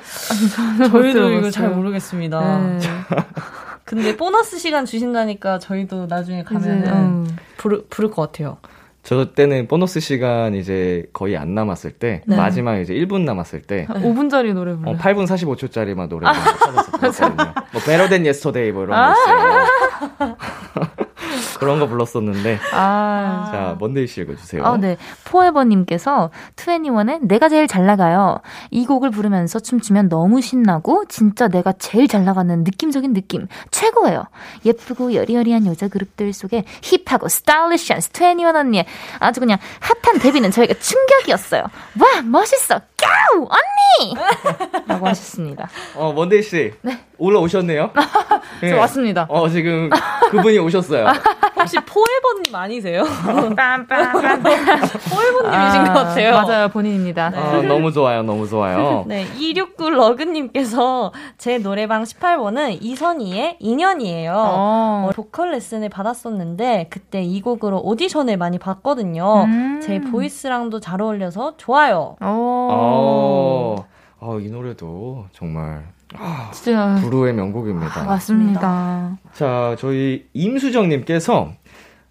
[0.91, 2.41] 저희도 이거 잘 모르겠습니다.
[2.59, 2.79] 네.
[3.89, 7.37] 근데 보너스 시간 주신다니까 저희도 나중에 가면은 이제, 음.
[7.57, 8.59] 부를, 부를 것 같아요.
[9.03, 12.37] 저 때는 보너스 시간 이제 거의 안 남았을 때, 네.
[12.37, 14.91] 마지막 이제 1분 남았을 때, 5분짜리 노래 불러.
[14.91, 17.55] 어, 8분 45초짜리만 노래 찾아서 불렀거든요.
[17.73, 20.37] 뭐, Better Than Yesterday 뭐 이런 거 있어요.
[21.59, 22.59] 그런 거 불렀었는데.
[22.73, 23.49] 아.
[23.51, 24.65] 자, 먼데이 씨 읽어주세요.
[24.65, 24.97] 아, 네.
[25.25, 28.41] 포에버님께서 2NE1의 내가 제일 잘 나가요.
[28.71, 34.25] 이 곡을 부르면서 춤추면 너무 신나고 진짜 내가 제일 잘 나가는 느낌적인 느낌 최고예요.
[34.65, 38.87] 예쁘고 여리여리한 여자 그룹들 속에 힙하고 스타일리시한 2NE1 언니의
[39.19, 41.63] 아주 그냥 핫한 데뷔는 저희가 충격이었어요.
[41.63, 42.81] 와 멋있어.
[43.01, 44.15] 까우 언니!
[44.87, 45.69] 라고 하셨습니다.
[45.95, 46.73] 어, 먼데이 씨.
[47.19, 47.91] 올라오셨네요.
[48.61, 48.71] 네.
[48.71, 49.27] 저 왔습니다.
[49.29, 49.91] 어, 지금
[50.31, 51.07] 그분이 오셨어요.
[51.57, 53.03] 혹시 포에버님 아니세요?
[53.27, 53.89] 빰빰빰.
[55.11, 56.31] 포에버님이신 것 같아요.
[56.33, 56.69] 맞아요.
[56.69, 57.33] 본인입니다.
[57.35, 58.23] 아, 너무 좋아요.
[58.23, 59.05] 너무 좋아요.
[59.09, 64.33] 네, 269 러그님께서 제 노래방 18번은 이선희의 인연이에요.
[64.37, 65.09] 어.
[65.09, 69.45] 어, 보컬 레슨을 받았었는데 그때 이 곡으로 오디션을 많이 봤거든요.
[69.45, 69.81] 음.
[69.85, 72.17] 제 보이스랑도 잘 어울려서 좋아요.
[72.89, 73.87] 어,
[74.21, 75.85] 어, 이 노래도 정말
[76.53, 78.05] 진짜 부르의 명곡입니다.
[78.05, 79.19] 맞습니다.
[79.33, 81.53] 자, 저희 임수정님께서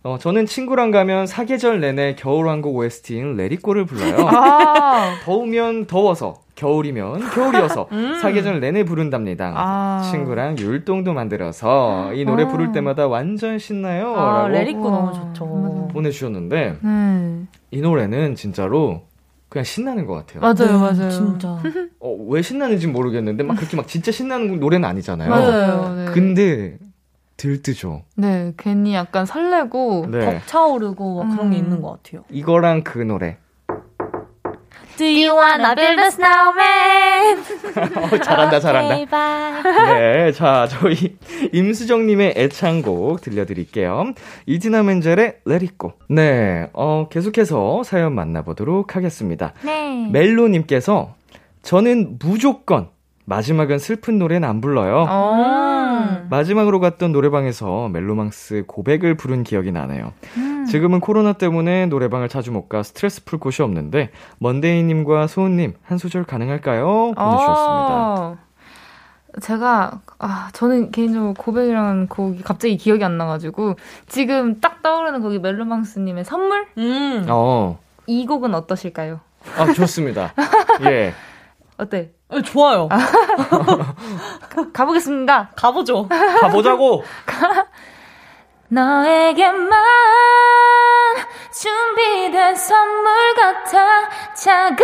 [0.03, 4.27] 어, 저는 친구랑 가면 사계절 내내 겨울왕국 OST인 레리꼬를 불러요.
[4.29, 7.89] 아, 더우면 더워서, 겨울이면 겨울이어서
[8.21, 9.51] 사계절 내내 부른답니다.
[9.57, 10.01] 아.
[10.09, 12.47] 친구랑 율동도 만들어서 이 노래 아.
[12.47, 14.15] 부를 때마다 완전 신나요.
[14.15, 15.13] 아, 레리코 너무.
[15.13, 15.89] 좋죠.
[15.91, 17.41] 보내주셨는데 네.
[17.71, 19.01] 이 노래는 진짜로
[19.49, 20.41] 그냥 신나는 것 같아요.
[20.41, 21.09] 맞아요, 네, 맞아요.
[21.09, 21.57] 진짜.
[21.99, 25.29] 어, 왜 신나는지 모르겠는데 막 그렇게 막 진짜 신나는 노래는 아니잖아요.
[25.29, 25.95] 맞아요.
[25.95, 26.05] 네.
[26.11, 26.77] 근데
[27.37, 28.03] 들뜨죠.
[28.15, 30.07] 네, 괜히 약간 설레고.
[30.09, 30.25] 네.
[30.39, 31.63] 벅차오르고 막 그런 게 음.
[31.63, 32.23] 있는 것 같아요.
[32.29, 33.37] 이거랑 그 노래.
[34.97, 37.37] Do you wanna build a snowman?
[38.13, 39.59] 어, 잘한다, 잘한다.
[39.59, 40.25] Okay.
[40.25, 41.15] 네, 자, 저희
[41.53, 44.13] 임수정님의 애창곡 들려드릴게요.
[44.47, 45.91] 이지나 멘젤의 Let It Go.
[46.09, 49.53] 네, 어, 계속해서 사연 만나보도록 하겠습니다.
[49.63, 50.07] 네.
[50.11, 51.13] 멜로님께서
[51.61, 52.89] 저는 무조건
[53.25, 55.05] 마지막은 슬픈 노래는 안 불러요.
[55.09, 56.25] 어.
[56.29, 60.13] 마지막으로 갔던 노래방에서 멜로망스 고백을 부른 기억이 나네요.
[60.37, 60.46] 음.
[60.69, 66.25] 지금은 코로나 때문에 노래방을 자주 못 가 스트레스 풀 곳이 없는데 먼데이님과 소은님 한 소절
[66.25, 67.13] 가능할까요?
[67.15, 67.87] 보내주셨습니다.
[68.19, 68.37] 어.
[69.41, 73.75] 제가 아 저는 개인적으로 고백이라는 곡이 갑자기 기억이 안 나가지고
[74.07, 77.25] 지금 딱 떠오르는 곡이 멜로망스님의 선물 음.
[77.29, 77.77] 어,
[78.07, 79.19] 이 곡은 어떠실까요?
[79.57, 80.33] 아 좋습니다.
[80.85, 81.13] 예,
[81.77, 82.11] 어때?
[82.29, 82.89] 어, 좋아요.
[84.73, 85.51] 가보겠습니다.
[85.55, 86.07] 가보죠.
[86.41, 87.03] 가보자고.
[88.69, 89.71] 너에게만
[91.59, 94.77] 준비된 선물 같아 자그마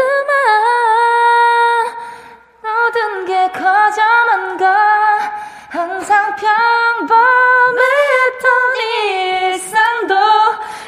[2.64, 4.66] 모든 게 거저만 가
[5.70, 7.14] 항상 평범했던
[9.06, 10.16] 일상도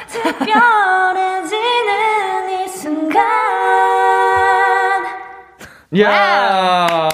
[0.08, 1.54] 특별해지는
[2.50, 3.22] 이 순간
[5.92, 7.08] 이야.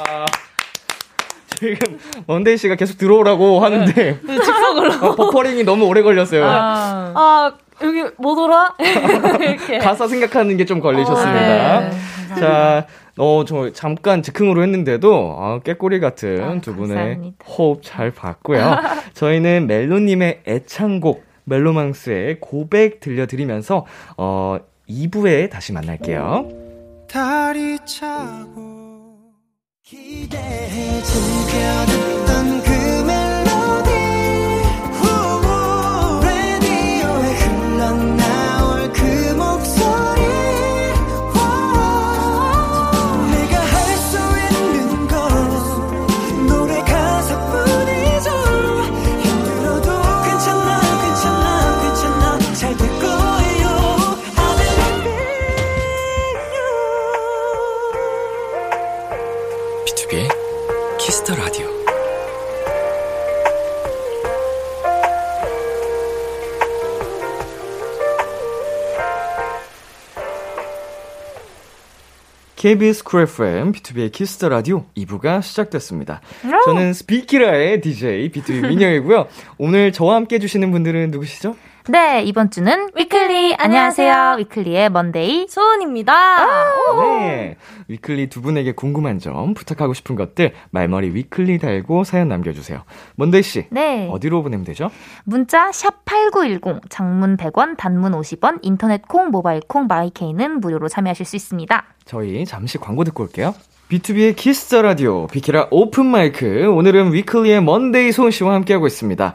[1.59, 4.93] 지금 먼데이 씨가 계속 들어오라고 하는데 즉석으로.
[5.07, 6.45] 어, 버퍼링이 너무 오래 걸렸어요.
[6.47, 8.75] 아, 아, 여기 못 오라?
[9.41, 9.79] 이렇게.
[9.79, 11.79] 가사 생각하는 게 좀 걸리셨습니다.
[11.79, 12.41] 어, 네.
[12.41, 12.87] 자,
[13.19, 17.45] 어, 저 잠깐 즉흥으로 했는데도 아, 꾀꼬리 같은 아, 두 분의 감사합니다.
[17.47, 18.77] 호흡 잘 봤고요.
[19.15, 23.85] 저희는 멜로님의 애창곡 멜로망스의 고백 들려드리면서
[24.17, 24.57] 어,
[24.89, 26.49] 2부에 다시 만날게요.
[27.11, 29.19] 달이 차고
[29.83, 32.62] 기대해 즐겨듣던
[60.13, 60.29] 비투비의
[60.99, 61.67] Kiss the 라디오.
[72.57, 76.21] KBS 쿨 FM, 비투비의 Kiss the 라디오 2부가 시작됐습니다.
[76.67, 79.29] 저는 비키라의 DJ 비투비 민혁이고요.
[79.57, 81.57] 오늘 저와 함께 해주시는 분들은 누구시죠?
[81.89, 83.57] 네, 이번 주는 위클리.
[83.59, 84.37] 안녕하세요.
[84.39, 85.49] 위클리의 먼데이.
[85.49, 86.47] 소은입니다.
[87.01, 87.57] 네.
[87.89, 92.85] 위클리 두 분에게 궁금한 점, 부탁하고 싶은 것들, 말머리 위클리 달고 사연 남겨 주세요.
[93.17, 93.67] 먼데이 씨.
[93.71, 94.09] 네.
[94.13, 94.93] 어디로 보내면 되죠?
[95.25, 101.35] 문자 샵8910 장문 100원 단문 50원 인터넷 콩 모바일 콩 my K는 무료로 참여하실 수
[101.35, 101.85] 있습니다.
[102.05, 103.57] 저희 잠시 광고 듣고 올게요.
[103.93, 109.35] 비투비의 Kiss the 라디오 비키라 오픈 마이크 오늘은 위클리의 먼데이 소은 씨와 함께하고 있습니다.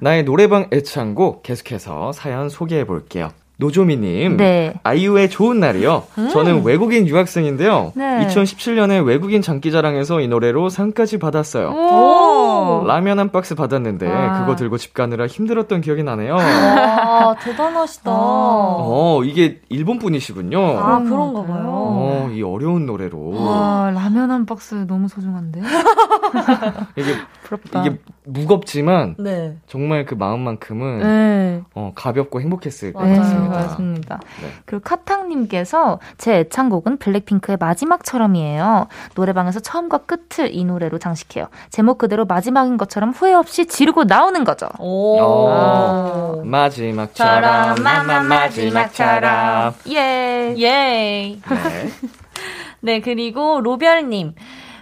[0.00, 3.30] 나의 노래방 애창곡 계속해서 사연 소개해 볼게요.
[3.58, 4.74] 노조미님, 네.
[4.82, 6.04] 아이유의 좋은 날이요.
[6.30, 7.92] 저는 외국인 유학생인데요.
[7.94, 8.26] 네.
[8.26, 11.70] 2017년에 외국인 장기자랑에서 이 노래로 상까지 받았어요.
[11.70, 12.84] 오.
[12.86, 14.40] 라면 한 박스 받았는데 아.
[14.40, 16.34] 그거 들고 집 가느라 힘들었던 기억이 나네요.
[16.34, 18.10] 와, 대단하시다.
[18.12, 20.60] 어, 이게 일본 분이시군요.
[20.78, 21.64] 아, 그런가 봐요.
[21.66, 23.42] 어, 이 어려운 노래로.
[23.42, 25.62] 와, 라면 한 박스 너무 소중한데?
[26.96, 27.14] 이게
[27.46, 27.80] 부럽다.
[27.80, 29.56] 이게 무겁지만 네.
[29.68, 31.62] 정말 그 마음만큼은 네.
[31.74, 33.18] 어, 가볍고 행복했을 것 맞아요.
[33.18, 33.54] 같습니다.
[33.56, 34.20] 맞습니다.
[34.42, 34.48] 네.
[34.64, 38.88] 그리고 카탕님께서 제 애창곡은 블랙핑크의 마지막처럼이에요.
[39.14, 41.46] 노래방에서 처음과 끝을 이 노래로 장식해요.
[41.70, 44.68] 제목 그대로 마지막인 것처럼 후회 없이 지르고 나오는 거죠.
[44.80, 45.18] 오.
[45.20, 50.54] 어, 마지막처럼 마마 마지막처럼 예.
[50.58, 50.68] 예.
[50.68, 51.38] 네.
[52.80, 54.34] 네, 그리고 로별님.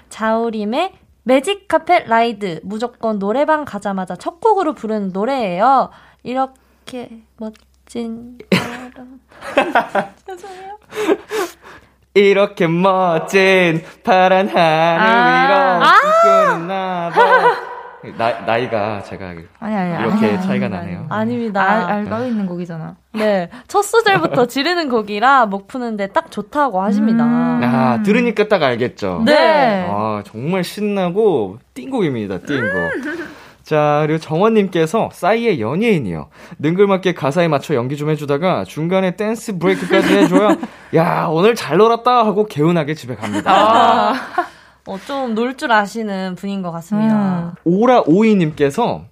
[0.08, 0.92] 자우림의
[1.24, 2.60] 매직 카펫 라이드.
[2.62, 5.90] 무조건 노래방 가자마자 첫 곡으로 부르는 노래예요.
[6.22, 9.20] 이렇게 멋진 사람.
[10.26, 10.78] 죄송해요.
[12.14, 17.73] 이렇게 멋진 파란 하늘 위로 꿈꾸는 나봐
[18.16, 19.28] 나, 나이가 제가
[19.60, 21.06] 아니 아니 이렇게 아니, 차이가 아니, 나네요.
[21.08, 21.62] 아닙니다.
[21.62, 22.96] 알, 알고 있는 곡이잖아.
[23.12, 23.48] 네.
[23.68, 27.24] 첫 소절부터 지르는 곡이라 목 푸는데 딱 좋다고 하십니다.
[27.24, 27.60] 음.
[27.64, 29.22] 아, 들으니까 딱 알겠죠.
[29.24, 29.86] 네.
[29.88, 32.38] 아, 정말 신나고 띵곡입니다.
[32.40, 33.24] 띵곡.
[33.62, 36.28] 자, 그리고 정원님께서 싸이의 연예인이요.
[36.58, 40.56] 능글맞게 가사에 맞춰 연기 좀 해주다가 중간에 댄스 브레이크까지 해줘야
[40.94, 44.12] 야 오늘 잘 놀았다 하고 개운하게 집에 갑니다.
[44.86, 47.54] 어, 좀 놀 줄 아시는 분인 것 같습니다.
[47.64, 49.04] 오라 오이님께서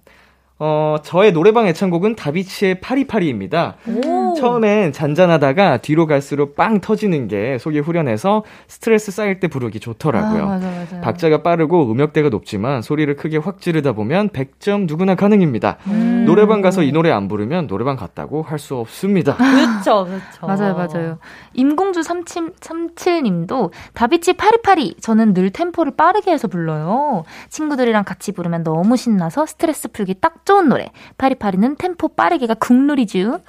[0.59, 3.75] 어 저의 노래방 애창곡은 다비치의 파리파리입니다.
[3.87, 4.22] 오.
[4.35, 10.43] 처음엔 잔잔하다가 뒤로 갈수록 빵 터지는 게 속이 후련해서 스트레스 쌓일 때 부르기 좋더라고요.
[10.43, 11.01] 아, 맞아 맞아.
[11.01, 15.77] 박자가 빠르고 음역대가 높지만 소리를 크게 확 지르다 보면 100점 누구나 가능입니다.
[15.87, 16.23] 음.
[16.25, 19.35] 노래방 가서 이 노래 안 부르면 노래방 갔다고 할 수 없습니다.
[19.83, 20.47] 그쵸, 그쵸.
[20.47, 21.17] 맞아요, 맞아요.
[21.53, 24.95] 임공주 37, 37님도 다비치 파리파리.
[25.01, 27.25] 저는 늘 템포를 빠르게 해서 불러요.
[27.49, 30.91] 친구들이랑 같이 부르면 너무 신나서 스트레스 풀기 딱 좋은 노래.
[31.17, 33.39] 파리파리는 템포 빠르게가 국룰이죠.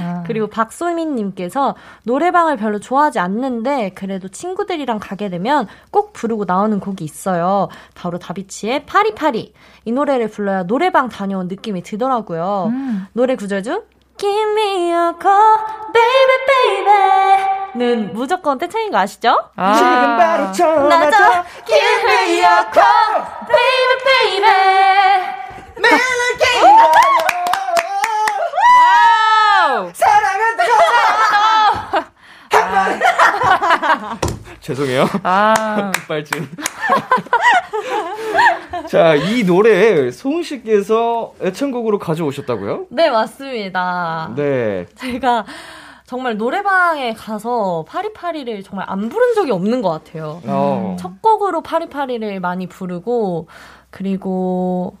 [0.00, 0.24] 아.
[0.26, 7.68] 그리고 박소민님께서 노래방을 별로 좋아하지 않는데 그래도 친구들이랑 가게 되면 꼭 부르고 나오는 곡이 있어요.
[7.94, 9.52] 바로 다비치의 파리파리.
[9.84, 12.66] 이 노래를 불러야 노래방 다녀온 느낌이 들더라고요.
[12.72, 13.06] 음.
[13.12, 13.82] 노래 구절 중
[14.18, 15.56] Give me a call,
[15.94, 16.84] baby,
[17.74, 19.34] baby는 무조건 떼창인 거 아시죠?
[19.56, 19.74] 아.
[19.74, 21.18] 지금 바로 전화줘.
[21.18, 25.30] 나도 Give me a call, baby, baby.
[34.60, 35.06] 죄송해요.
[35.22, 35.92] 아.
[36.08, 36.48] 빨진.
[38.88, 42.86] 자, 이 노래 소은 씨께서 애창곡으로 가져오셨다고요?
[42.90, 44.32] 네, 맞습니다.
[44.36, 44.86] 네.
[44.96, 45.44] 제가
[46.04, 50.42] 정말 노래방에 가서 파리파리를 정말 안 부른 적이 없는 것 같아요.
[50.44, 50.96] 어.
[50.98, 53.46] 첫 곡으로 파리파리를 많이 부르고,
[53.90, 54.96] 그리고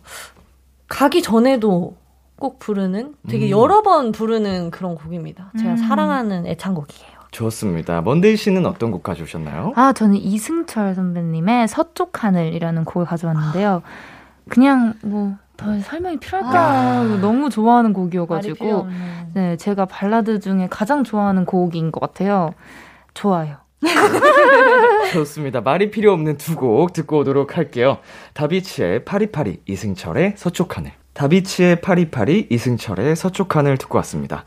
[0.88, 1.96] 가기 전에도
[2.40, 3.50] 꼭 부르는 되게 음.
[3.50, 5.52] 여러 번 부르는 그런 곡입니다.
[5.58, 5.76] 제가 음.
[5.76, 7.20] 사랑하는 애창곡이에요.
[7.30, 8.00] 좋습니다.
[8.00, 9.72] 먼데이 씨는 어떤 곡 가져오셨나요?
[9.76, 13.82] 아, 저는 이승철 선배님의 서쪽 하늘이라는 곡을 가져왔는데요.
[14.48, 17.18] 그냥 뭐, 더 설명이 필요할까?
[17.20, 18.88] 너무 좋아하는 곡이어가지고.
[19.34, 22.50] 네, 제가 발라드 중에 가장 좋아하는 곡인 것 같아요.
[23.14, 23.58] 좋아요.
[25.12, 25.60] 좋습니다.
[25.60, 27.98] 말이 필요 없는 두 곡 듣고 오도록 할게요.
[28.34, 30.92] 다비치의 파리파리, 이승철의 서쪽 하늘.
[31.12, 34.44] 다비치의 파리파리, 이승철의 서쪽 하늘 듣고 왔습니다.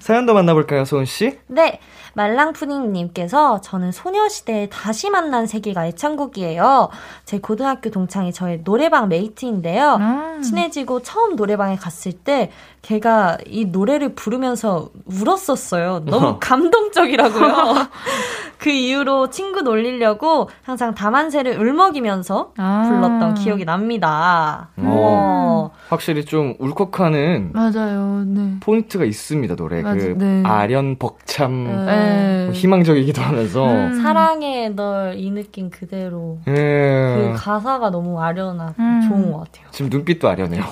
[0.00, 1.38] 사연도 만나볼까요, 소은 씨?
[1.46, 1.80] 네,
[2.14, 6.88] 말랑푸딩님께서 저는 소녀시대의 다시 만난 세계가 애창곡이에요.
[7.24, 9.98] 제 고등학교 동창이 저의 노래방 메이트인데요.
[10.00, 10.40] 아.
[10.42, 12.50] 친해지고 처음 노래방에 갔을 때
[12.82, 16.04] 걔가 이 노래를 부르면서 울었었어요.
[16.06, 17.88] 너무 감동적이라고요.
[18.58, 22.88] 그 이후로 친구 놀리려고 항상 다만세를 울먹이면서 아.
[22.88, 24.70] 불렀던 기억이 납니다.
[24.76, 25.70] 어.
[25.88, 28.56] 확실히 좀 울컥하는 맞아요, 네.
[28.60, 29.77] 포인트가 있습니다, 노래.
[29.82, 30.42] 맞아, 그 네.
[30.44, 32.44] 아련 벅참 네.
[32.46, 33.66] 뭐 희망적이기도 하면서.
[33.66, 34.00] 음.
[34.02, 36.52] 사랑해 널 이 느낌 그대로 예.
[36.52, 39.00] 그 가사가 너무 아련하고 음.
[39.08, 39.66] 좋은 것 같아요.
[39.70, 40.62] 지금 눈빛도 아련해요.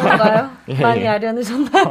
[0.00, 0.48] 그런가요?
[0.68, 1.08] 예, 많이 예.
[1.08, 1.84] 아련해졌나요?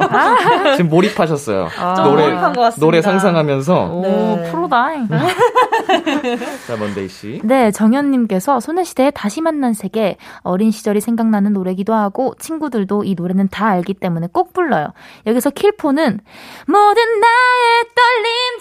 [0.77, 1.67] 지금 몰입하셨어요.
[1.79, 1.93] 아.
[2.03, 2.85] 노래 몰입한 것 같습니다.
[2.85, 4.51] 노래 상상하면서 오, 네.
[4.51, 5.07] 프로다잉.
[6.67, 7.41] 자 먼데이 씨.
[7.43, 13.67] 네, 정현님께서 소녀시대의 다시 만난 세계 어린 시절이 생각나는 노래기도 하고 친구들도 이 노래는 다
[13.67, 14.87] 알기 때문에 꼭 불러요.
[15.25, 16.19] 여기서 킬포는
[16.67, 18.59] 모든 나의 떨림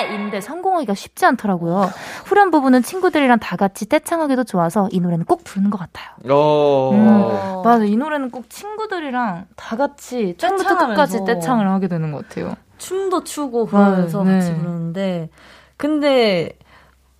[0.00, 1.90] 전할래 인데 성공하기가 쉽지 않더라고요.
[2.24, 6.08] 후렴 부분은 친구들이랑 다 같이 떼창하기도 좋아서 이 노래는 꼭 부르는 것 같아요.
[6.30, 6.90] 어.
[6.92, 10.88] 음, 맞아, 이 노래는 꼭 친구들이랑 다 같이 처음부터.
[10.88, 12.54] 끝까지 떼창을 하게 되는 것 같아요.
[12.82, 14.32] 춤도 추고 그러면서 아, 네.
[14.32, 15.30] 같이 부르는데
[15.76, 16.58] 근데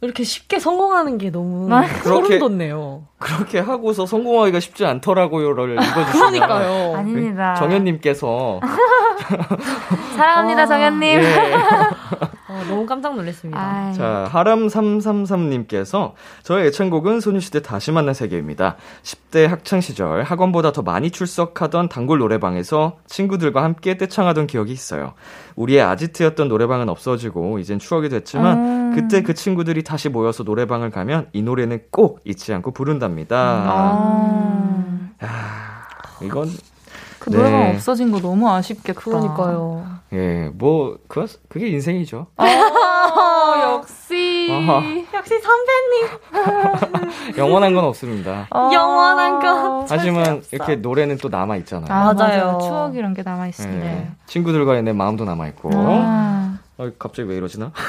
[0.01, 3.05] 이렇게 쉽게 성공하는 게 너무 아, 소름 돋네요.
[3.19, 6.97] 그렇게 하고서 성공하기가 쉽지 않더라고요를 읽어주시면 그러니까요.
[6.97, 7.55] 아닙니다.
[7.55, 8.61] 정현님께서
[10.17, 11.21] 사랑합니다, 아, 정현님.
[11.21, 11.55] 예.
[12.49, 13.59] 어, 너무 깜짝 놀랐습니다.
[13.59, 13.95] 아이.
[13.95, 18.77] 자, 하람 333님께서 저의 애창곡은 소녀시대 다시 만난 세계입니다.
[19.03, 25.15] 10대 학창 시절 학원보다 더 많이 출석하던 단골 노래방에서 친구들과 함께 떼창하던 기억이 있어요.
[25.57, 28.93] 우리의 아지트였던 노래방은 없어지고 이젠 추억이 됐지만 음.
[28.95, 33.37] 그때 그 친구들이 다시 모여서 노래방을 가면 이 노래는 꼭 잊지 않고 부른답니다.
[33.39, 35.13] 아.
[36.23, 36.49] 이건
[37.19, 37.75] 그 노래방 네.
[37.75, 39.01] 없어진 거 너무 아쉽겠다.
[39.01, 39.87] 그러니까요.
[40.13, 42.27] 예, 뭐 그, 그게 인생이죠.
[42.37, 42.45] 아,
[43.79, 44.49] 역시.
[44.51, 44.83] 아하.
[45.15, 47.39] 역시 선배님.
[47.39, 48.49] 영원한 건 없습니다.
[48.51, 48.71] 아.
[48.73, 49.62] 영원한 것.
[49.89, 50.43] 하지만.
[50.53, 51.87] 이렇게 노래는 또 남아 있잖아요.
[51.91, 52.45] 아, 맞아요.
[52.45, 52.59] 맞아요.
[52.61, 53.87] 추억이란 게 남아 있습니다.
[53.87, 54.09] 예.
[54.27, 55.71] 친구들과의 내 마음도 남아 있고.
[55.75, 56.59] 아.
[56.79, 57.71] 어, 갑자기 왜 이러지나?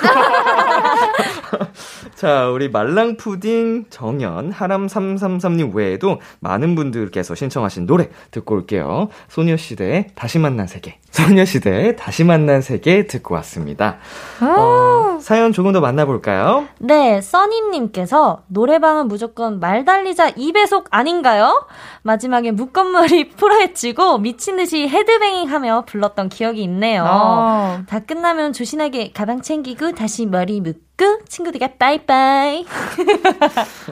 [2.16, 9.10] 자, 우리 말랑푸딩, 정연, 하람333님 외에도 많은 분들께서 신청하신 노래 듣고 올게요.
[9.30, 11.00] 소녀시대의 다시 만난 세계.
[11.14, 13.98] 소녀시대의 다시 만난 세계 듣고 왔습니다.
[14.42, 16.68] 어, 사연 조금 더 만나볼까요?
[16.80, 21.68] 네, 써니님께서 노래방은 무조건 말 달리자 2배속 아닌가요?
[22.02, 27.06] 마지막에 묶음머리 풀어헤치고 미친 듯이 헤드뱅잉 하며 불렀던 기억이 있네요.
[27.08, 27.84] 아.
[27.88, 32.66] 다 끝나면 조신하게 가방 챙기고 다시 머리 묶고 친구들과 빠이빠이.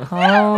[0.10, 0.58] 아우.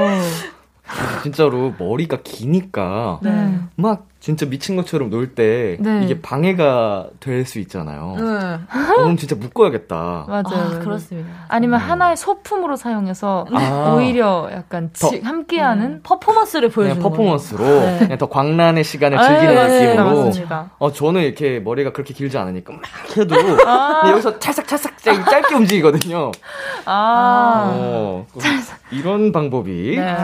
[1.24, 3.60] 진짜로 머리가 기니까 네.
[3.76, 6.02] 막 진짜 미친 것처럼 놀때 네.
[6.06, 8.16] 이게 방해가 될 수 있잖아요.
[8.20, 8.66] 응.
[9.00, 9.96] 오늘 진짜 묶어야겠다.
[10.30, 10.44] 맞아요.
[10.76, 10.80] 아.
[10.80, 11.30] 그렇습니다.
[11.50, 13.94] 아니면 하나의 소품으로 사용해서 아.
[13.98, 17.98] 오히려 약간 더- 지- 함께하는 퍼포먼스를 보여주는 그냥 퍼포먼스로 네.
[18.00, 20.26] 그냥 더 광란의 시간을 아, 즐기는 맞습니다, 느낌으로.
[20.28, 20.72] 맞습니다.
[20.80, 22.82] 어 저는 이렇게 머리가 그렇게 길지 않으니까 막
[23.18, 26.32] 해도 그냥 여기서 찰싹찰싹 짧- 짧게 움직이거든요.
[26.86, 27.74] 아.
[27.76, 28.26] 어,
[28.90, 29.98] 이런 방법이.
[29.98, 30.16] 네.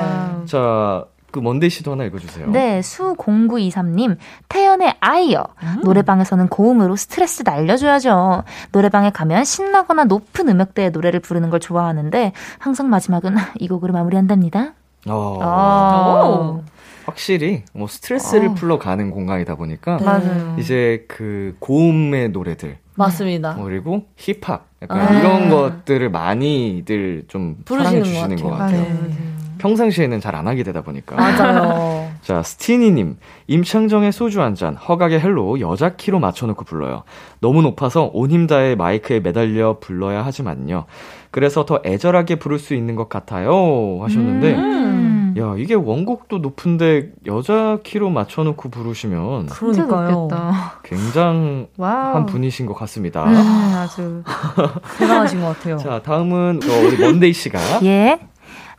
[0.46, 2.50] 자, 그 먼데이 씨도 하나 읽어주세요.
[2.50, 5.44] 네, 수0923님, 태연의 아이여.
[5.84, 8.44] 노래방에서는 고음으로 스트레스 날려줘야죠.
[8.72, 14.74] 노래방에 가면 신나거나 높은 음역대의 노래를 부르는 걸 좋아하는데, 항상 마지막은 이 곡으로 마무리한답니다.
[15.08, 16.60] 어, 아.
[17.06, 18.54] 확실히 뭐 스트레스를 어.
[18.54, 20.56] 풀러 가는 공간이다 보니까 네.
[20.60, 23.54] 이제 그 고음의 노래들 맞습니다.
[23.54, 25.20] 뭐 그리고 힙합 약간 아.
[25.20, 28.82] 이런 것들을 많이들 좀 사랑해 부르시는 주시는 것것 같아요.
[28.84, 29.08] 같아요.
[29.08, 29.39] 네.
[29.60, 31.16] 평상시에는 잘 안 하게 되다 보니까.
[31.16, 32.10] 맞아요.
[32.24, 33.18] 자, 스티니님.
[33.48, 37.04] 임창정의 소주 한 잔, 허각의 Hello 여자 키로 맞춰놓고 불러요.
[37.42, 40.86] 너무 높아서 온 힘 다해 마이크에 매달려 불러야 하지만요.
[41.32, 44.00] 그래서 더 애절하게 부를 수 있는 것 같아요.
[44.02, 45.36] 하셨는데, 음.
[45.38, 50.28] 야, 이게 원곡도 높은데 여자 키로 맞춰놓고 부르시면 그러니까요.
[50.84, 52.26] 굉장한.
[52.28, 53.26] 분이신 것 같습니다.
[53.30, 53.38] 네,
[53.76, 54.24] 아주.
[54.98, 55.78] 대단하신 것 같아요.
[55.78, 57.60] 자, 다음은 어, 우리 먼데이 씨가.
[57.86, 58.20] 예.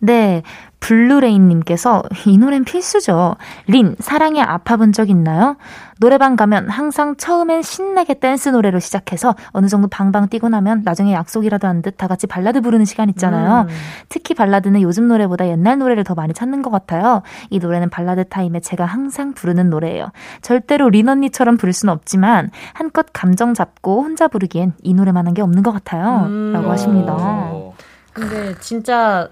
[0.01, 0.43] 네.
[0.81, 3.37] 블루레인님께서 이 노래는 필수죠.
[3.67, 5.57] 린, 사랑에 아파본 적 있나요?
[6.01, 11.69] 노래방 가면 항상 처음엔 신나게 댄스 노래로 시작해서 어느 정도 방방 뛰고 나면 나중에 약속이라도
[11.69, 13.67] 한 듯 다 같이 발라드 부르는 시간 있잖아요.
[13.69, 13.75] 음.
[14.09, 17.23] 특히 발라드는 요즘 노래보다 옛날 노래를 더 많이 찾는 것 같아요.
[17.51, 20.11] 이 노래는 발라드 타임에 제가 항상 부르는 노래예요.
[20.41, 25.63] 절대로 린 언니처럼 부를 수는 없지만 한껏 감정 잡고 혼자 부르기엔 이 노래만한 게 없는
[25.63, 26.25] 것 같아요.
[26.27, 26.53] 음.
[26.55, 27.15] 라고 하십니다.
[27.19, 27.75] 어,
[28.15, 29.29] 근데 진짜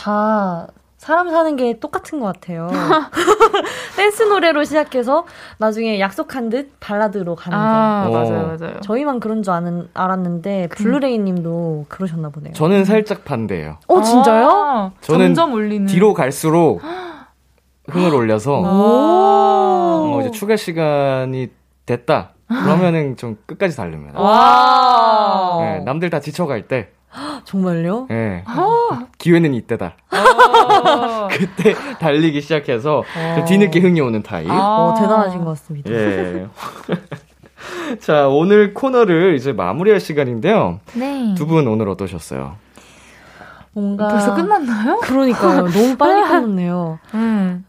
[0.00, 2.68] 다 사람 사는 게 똑같은 것 같아요.
[3.96, 5.26] 댄스 노래로 시작해서
[5.58, 7.64] 나중에 약속한 듯 발라드로 가는 거.
[7.64, 8.10] 아, 어.
[8.10, 8.80] 맞아요, 맞아요.
[8.80, 12.52] 저희만 그런 줄 아는, 알았는데 블루레인 님도 그러셨나 보네요.
[12.52, 13.78] 저는 살짝 반대예요.
[13.88, 14.48] 어 진짜요?
[14.48, 15.86] 아, 저는 점점 올리는.
[15.86, 16.80] 뒤로 갈수록
[17.88, 18.64] 흥을 올려서 오.
[18.66, 21.50] 어, 이제 추가 시간이
[21.86, 22.32] 됐다.
[22.46, 24.20] 그러면은 좀 끝까지 달립니다.
[24.20, 25.58] 와.
[25.60, 26.90] 네, 남들 다 지쳐갈 때,
[27.44, 28.06] 정말요?
[28.08, 28.44] 네,
[29.18, 29.94] 기회는 이때다.
[30.12, 31.28] 어.
[31.32, 33.02] 그때 달리기 시작해서
[33.36, 34.50] 좀 뒤늦게 흥이 오는 타입.
[34.50, 34.54] 아.
[34.56, 35.90] 어, 대단하신 것 같습니다.
[35.90, 36.46] 예.
[38.00, 40.80] 자, 오늘 코너를 이제 마무리할 시간인데요.
[40.94, 41.34] 네.
[41.36, 42.56] 두 분 오늘 어떠셨어요?
[43.72, 44.98] 뭔가 벌써 끝났나요?
[45.00, 45.68] 그러니까요.
[45.68, 46.98] 너무 빨리 끝났네요.
[47.14, 47.64] 음.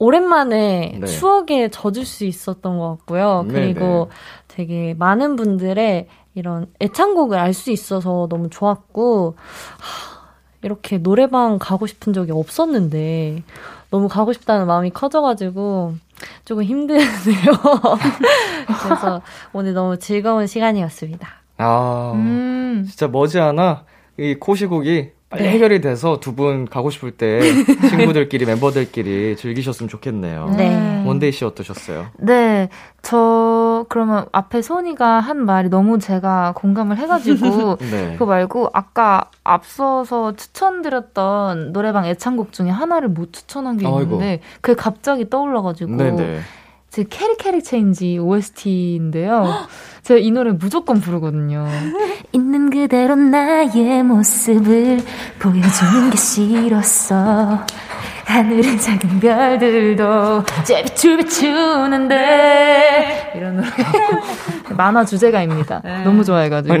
[0.00, 1.06] 오랜만에 네.
[1.06, 3.44] 추억에 젖을 수 있었던 것 같고요.
[3.48, 3.74] 네네.
[3.74, 4.10] 그리고
[4.46, 6.06] 되게 많은 분들의
[6.38, 9.34] 이런 애창곡을 알 수 있어서 너무 좋았고,
[9.78, 10.18] 하,
[10.62, 13.42] 이렇게 노래방 가고 싶은 적이 없었는데,
[13.90, 15.94] 너무 가고 싶다는 마음이 커져가지고,
[16.44, 17.06] 조금 힘드네요.
[18.82, 19.22] 그래서
[19.52, 21.28] 오늘 너무 즐거운 시간이었습니다.
[21.58, 22.84] 아, 음.
[22.88, 23.84] 진짜 머지않아
[24.18, 25.50] 이 코시국이 빨리 네.
[25.50, 27.40] 해결이 돼서 두 분 가고 싶을 때
[27.90, 30.54] 친구들끼리 멤버들끼리 즐기셨으면 좋겠네요.
[30.56, 31.02] 네.
[31.06, 32.06] 먼데이 씨 어떠셨어요?
[32.18, 32.68] 네,
[33.02, 38.12] 저 그러면 앞에 소은이가 한 말이 너무 제가 공감을 해가지고 네.
[38.12, 44.00] 그거 말고 아까 앞서서 추천드렸던 노래방 애창곡 중에 하나를 못 추천한 게 아이고.
[44.02, 46.40] 있는데 그게 갑자기 떠올라가지고 네네.
[46.90, 49.66] 제 캐릭캐릭 체인지 OST인데요.
[50.02, 51.66] 제가 이 노래 무조건 부르거든요.
[52.32, 55.00] 있는 그대로 나의 모습을
[55.38, 57.66] 보여주는 게 싫었어.
[58.24, 62.14] 하늘의 작은 별들도 제 빛을 비추는데
[63.36, 63.68] 이런 노래
[64.76, 65.80] 만화 주제가입니다.
[66.04, 66.74] 너무 좋아해가지고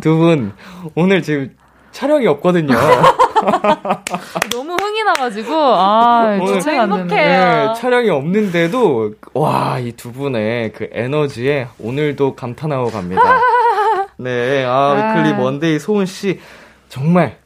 [0.00, 0.52] 두 분
[0.94, 1.50] 오늘 지금
[1.92, 2.76] 촬영이 없거든요.
[4.52, 7.72] 너무 흥이 나가지고 아 오늘 주체가 안 행복해요.
[7.74, 13.22] 네, 촬영이 없는데도 와 이 두 분의 그 에너지에 오늘도 감탄하고 갑니다.
[14.18, 16.40] 네, 아 위클리 먼데이 소은 씨
[16.88, 17.36] 정말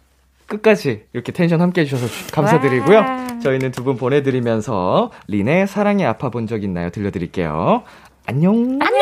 [0.46, 3.04] 끝까지 이렇게 텐션 함께 해주셔서 주- 감사드리고요.
[3.42, 6.90] 저희는 두 분 보내드리면서 린의 사랑에 아파 본 적 있나요?
[6.90, 7.82] 들려드릴게요.
[8.26, 8.78] 안녕.
[8.80, 8.94] 한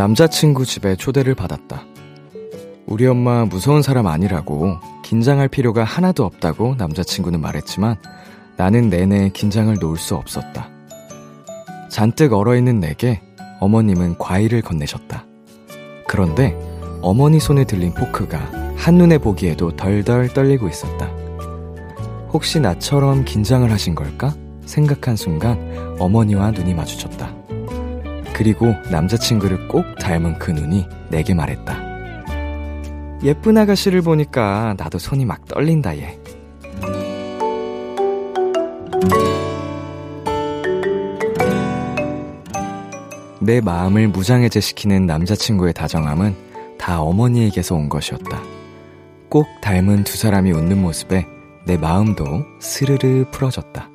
[0.00, 1.84] 남자친구 집에 초대를 받았다.
[2.86, 7.96] 우리 엄마 무서운 사람 아니라고 긴장할 필요가 하나도 없다고 남자친구는 말했지만
[8.56, 10.70] 나는 내내 긴장을 놓을 수 없었다.
[11.90, 13.20] 잔뜩 얼어있는 내게
[13.60, 15.26] 어머님은 과일을 건네셨다.
[16.08, 16.56] 그런데
[17.02, 18.38] 어머니 손에 들린 포크가
[18.76, 21.10] 한눈에 보기에도 덜덜 떨리고 있었다.
[22.32, 24.34] 혹시 나처럼 긴장을 하신 걸까?
[24.64, 25.58] 생각한 순간
[25.98, 27.39] 어머니와 눈이 마주쳤다.
[28.34, 31.90] 그리고 남자친구를 꼭 닮은 그 눈이 내게 말했다.
[33.22, 36.18] 예쁜 아가씨를 보니까 나도 손이 막 떨린다, 얘.
[43.40, 46.36] 내 마음을 무장해제시키는 남자친구의 다정함은
[46.78, 48.42] 다 어머니에게서 온 것이었다.
[49.28, 51.26] 꼭 닮은 두 사람이 웃는 모습에
[51.66, 52.24] 내 마음도
[52.60, 53.88] 스르르 풀어졌다.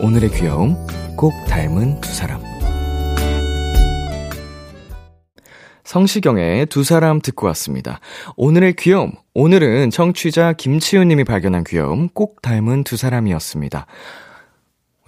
[0.00, 0.76] 오늘의 귀여움,
[1.16, 2.49] 꼭 닮은 두 사람.
[5.90, 7.98] 성시경의 두 사람 듣고 왔습니다.
[8.36, 9.10] 오늘의 귀여움.
[9.34, 13.86] 오늘은 청취자 김치우 님이 발견한 귀여움, 꼭 닮은 두 사람이었습니다.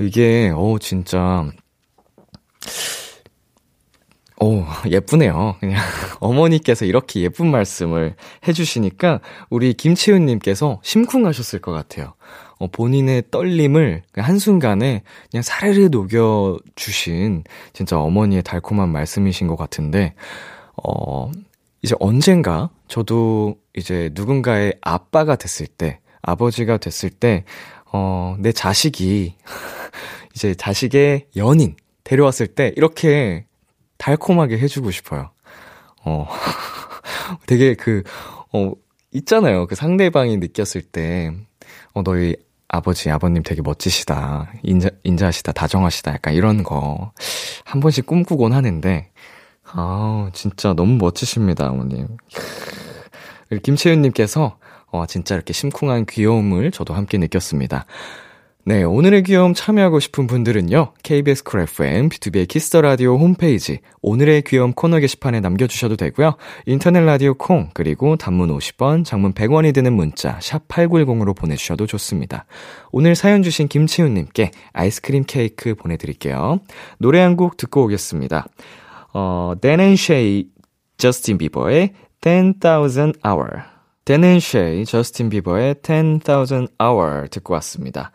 [0.00, 1.48] 이게, 어 진짜,
[4.40, 5.54] 오, 예쁘네요.
[5.60, 5.78] 그냥
[6.18, 8.16] 어머니께서 이렇게 예쁜 말씀을
[8.48, 9.20] 해주시니까
[9.50, 12.14] 우리 김치훈님께서 심쿵하셨을 것 같아요.
[12.58, 20.14] 어, 본인의 떨림을 한순간에 그냥 사르르 녹여주신 진짜 어머니의 달콤한 말씀이신 것 같은데,
[20.84, 21.30] 어,
[21.82, 27.44] 이제 언젠가 저도 이제 누군가의 아빠가 됐을 때, 아버지가 됐을 때,
[27.92, 29.34] 어, 내 자식이
[30.34, 33.46] 이제 자식의 연인 데려왔을 때 이렇게
[33.98, 35.30] 달콤하게 해주고 싶어요.
[36.04, 36.26] 어,
[37.46, 38.02] 되게 그,
[38.52, 38.72] 어,
[39.12, 39.66] 있잖아요.
[39.66, 41.32] 그 상대방이 느꼈을 때,
[41.92, 42.36] 어, 너희
[42.68, 44.50] 아버지, 아버님 되게 멋지시다.
[44.62, 45.52] 인자, 인자하시다.
[45.52, 46.14] 다정하시다.
[46.14, 47.12] 약간 이런 거.
[47.64, 49.11] 한 번씩 꿈꾸곤 하는데,
[49.74, 52.08] 아 진짜 너무 멋지십니다, 어머님.
[53.62, 54.56] 김채윤님께서,
[54.90, 57.84] 어, 진짜 이렇게 심쿵한 귀여움을 저도 함께 느꼈습니다.
[58.64, 64.42] 네, 오늘의 귀여움 참여하고 싶은 분들은요, KBS 쿨 FM, 비투비의 Kiss the 라디오 홈페이지, 오늘의
[64.42, 70.38] 귀여움 코너 게시판에 남겨주셔도 되고요, 인터넷 라디오 콩, 그리고 단문 50원, 장문 100원이 드는 문자,
[70.38, 72.44] 샵8910으로 보내주셔도 좋습니다.
[72.92, 76.60] 오늘 사연 주신 김치훈님께 아이스크림 케이크 보내드릴게요.
[76.98, 78.46] 노래 한 곡 듣고 오겠습니다.
[79.12, 80.44] 어, and Shay,
[80.98, 83.62] 저스틴 비버의 10,000 Hours.
[84.04, 88.10] Dan and Shay, 저스틴 비버의 10,000 Hours 듣고 왔습니다.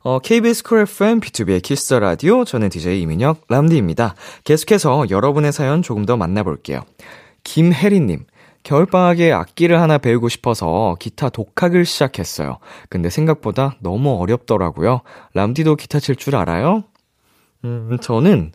[0.00, 4.14] 어, KBS 쿨 FM, 비투비의 Kiss the 라디오, 저는 DJ 이민혁, 람디입니다.
[4.44, 6.80] 계속해서 여러분의 사연 조금 더 만나볼게요.
[7.44, 8.26] 김혜리님,
[8.64, 12.58] 겨울방학에 악기를 하나 배우고 싶어서 기타 독학을 시작했어요.
[12.88, 15.02] 근데 생각보다 너무 어렵더라고요.
[15.34, 16.84] 람디도 기타 칠 줄 알아요?
[17.64, 18.52] 음, 저는,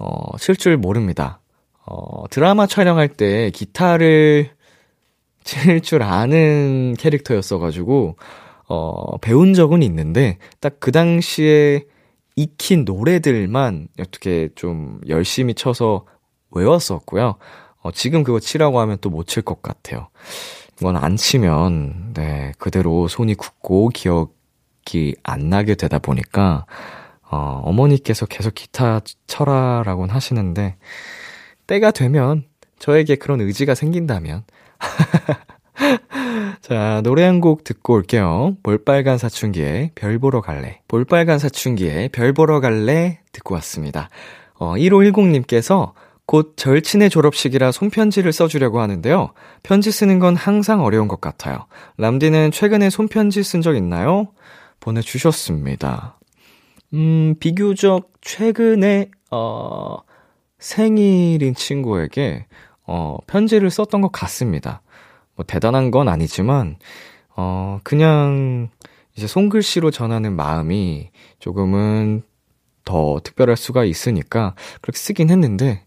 [0.00, 1.40] 어, 칠 줄 모릅니다.
[1.86, 4.50] 어, 드라마 촬영할 때 기타를
[5.44, 8.16] 칠 줄 아는 캐릭터였어가지고,
[8.68, 11.84] 어, 배운 적은 있는데, 딱 그 당시에
[12.36, 16.06] 익힌 노래들만 어떻게 좀 열심히 쳐서
[16.50, 17.36] 외웠었고요.
[17.82, 20.08] 어, 지금 그거 치라고 하면 또 못 칠 것 같아요.
[20.80, 26.64] 이건 안 치면, 네, 그대로 손이 굳고 기억이 안 나게 되다 보니까,
[27.30, 30.76] 어, 어머니께서 계속 기타 쳐라라고는 하시는데,
[31.66, 32.44] 때가 되면,
[32.78, 34.44] 저에게 그런 의지가 생긴다면,
[36.60, 38.56] 자, 노래 한 곡 듣고 올게요.
[38.62, 40.80] 볼빨간 사춘기에 별 보러 갈래.
[40.88, 44.10] 볼빨간 사춘기에 별 보러 갈래 듣고 왔습니다.
[44.54, 45.92] 어, 1510님께서
[46.26, 49.32] 곧 절친의 졸업식이라 손편지를 써주려고 하는데요.
[49.62, 51.66] 편지 쓰는 건 항상 어려운 것 같아요.
[51.96, 54.28] 람디는 최근에 손편지 쓴 적 있나요?
[54.80, 56.19] 보내주셨습니다.
[56.92, 59.98] 음, 비교적 최근에, 어,
[60.58, 62.46] 생일인 친구에게,
[62.84, 64.82] 어, 편지를 썼던 것 같습니다.
[65.36, 66.76] 뭐 대단한 건 아니지만,
[67.36, 68.68] 어, 그냥
[69.16, 72.22] 이제 손글씨로 전하는 마음이 조금은
[72.84, 75.84] 더 특별할 수가 있으니까 그렇게 쓰긴 했는데,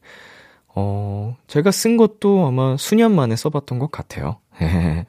[0.75, 4.37] 어, 제가 쓴 것도 아마 수년 만에 써봤던 것 같아요.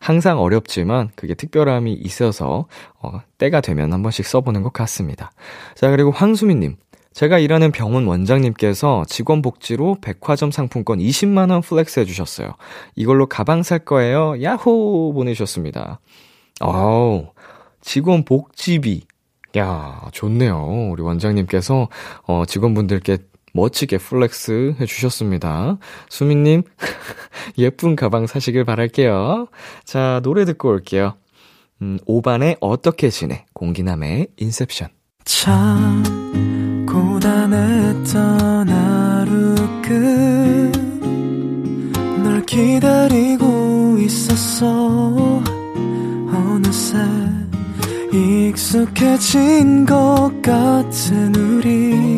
[0.00, 2.66] 항상 어렵지만 그게 특별함이 있어서,
[3.00, 5.30] 어, 때가 되면 한 번씩 써보는 것 같습니다.
[5.74, 6.76] 자, 그리고 황수민님.
[7.14, 12.52] 제가 일하는 병원 원장님께서 직원 복지로 백화점 상품권 20만원 flex 해주셨어요.
[12.94, 14.40] 이걸로 가방 살 거예요.
[14.40, 15.12] 야호!
[15.14, 15.98] 보내주셨습니다.
[16.60, 17.26] 아우,
[17.80, 19.02] 직원 복지비.
[19.56, 20.90] 야, 좋네요.
[20.92, 21.88] 우리 원장님께서,
[22.22, 23.18] 어, 직원분들께
[23.58, 25.78] 멋지게 flex 해주셨습니다.
[26.08, 26.62] 수민님,
[27.58, 29.48] 예쁜 가방 사시길 바랄게요.
[29.84, 31.14] 자, 노래 듣고 올게요.
[31.82, 33.44] 음, 오반의 어떻게 지내?
[33.54, 34.88] 공기남의 인셉션.
[35.24, 39.54] 참 고단했던 하루
[42.22, 45.42] 끝널 기다리고 있었어
[46.32, 46.96] 어느새
[48.12, 52.17] 익숙해진 것 같은 우리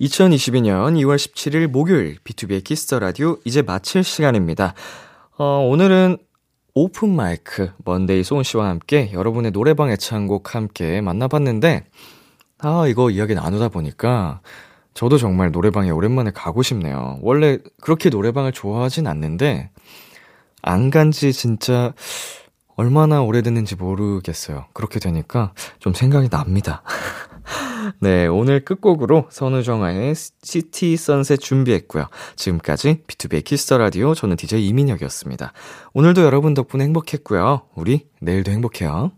[0.00, 4.74] 2022년 2월 17일 목요일 B2B의 키스터 라디오 이제 마칠 시간입니다.
[5.36, 6.16] 어, 오늘은
[6.74, 11.84] open mic Monday 소은 씨와 함께 여러분의 노래방 애창곡 함께 만나봤는데
[12.58, 14.40] 아 이거 이야기 나누다 보니까
[14.94, 17.18] 저도 정말 노래방에 오랜만에 가고 싶네요.
[17.20, 19.70] 원래 그렇게 노래방을 좋아하진 않는데
[20.62, 21.92] 안 간 지 진짜
[22.80, 24.64] 얼마나 오래됐는지 모르겠어요.
[24.72, 26.82] 그렇게 되니까 좀 생각이 납니다.
[28.00, 32.06] 네, 오늘 끝곡으로 선우정아의 City Sunset 준비했고요.
[32.36, 35.52] 지금까지 B2B의 키스터 라디오 저는 DJ 이민혁이었습니다.
[35.92, 37.66] 오늘도 여러분 덕분에 행복했고요.
[37.74, 39.12] 우리 내일도 행복해요.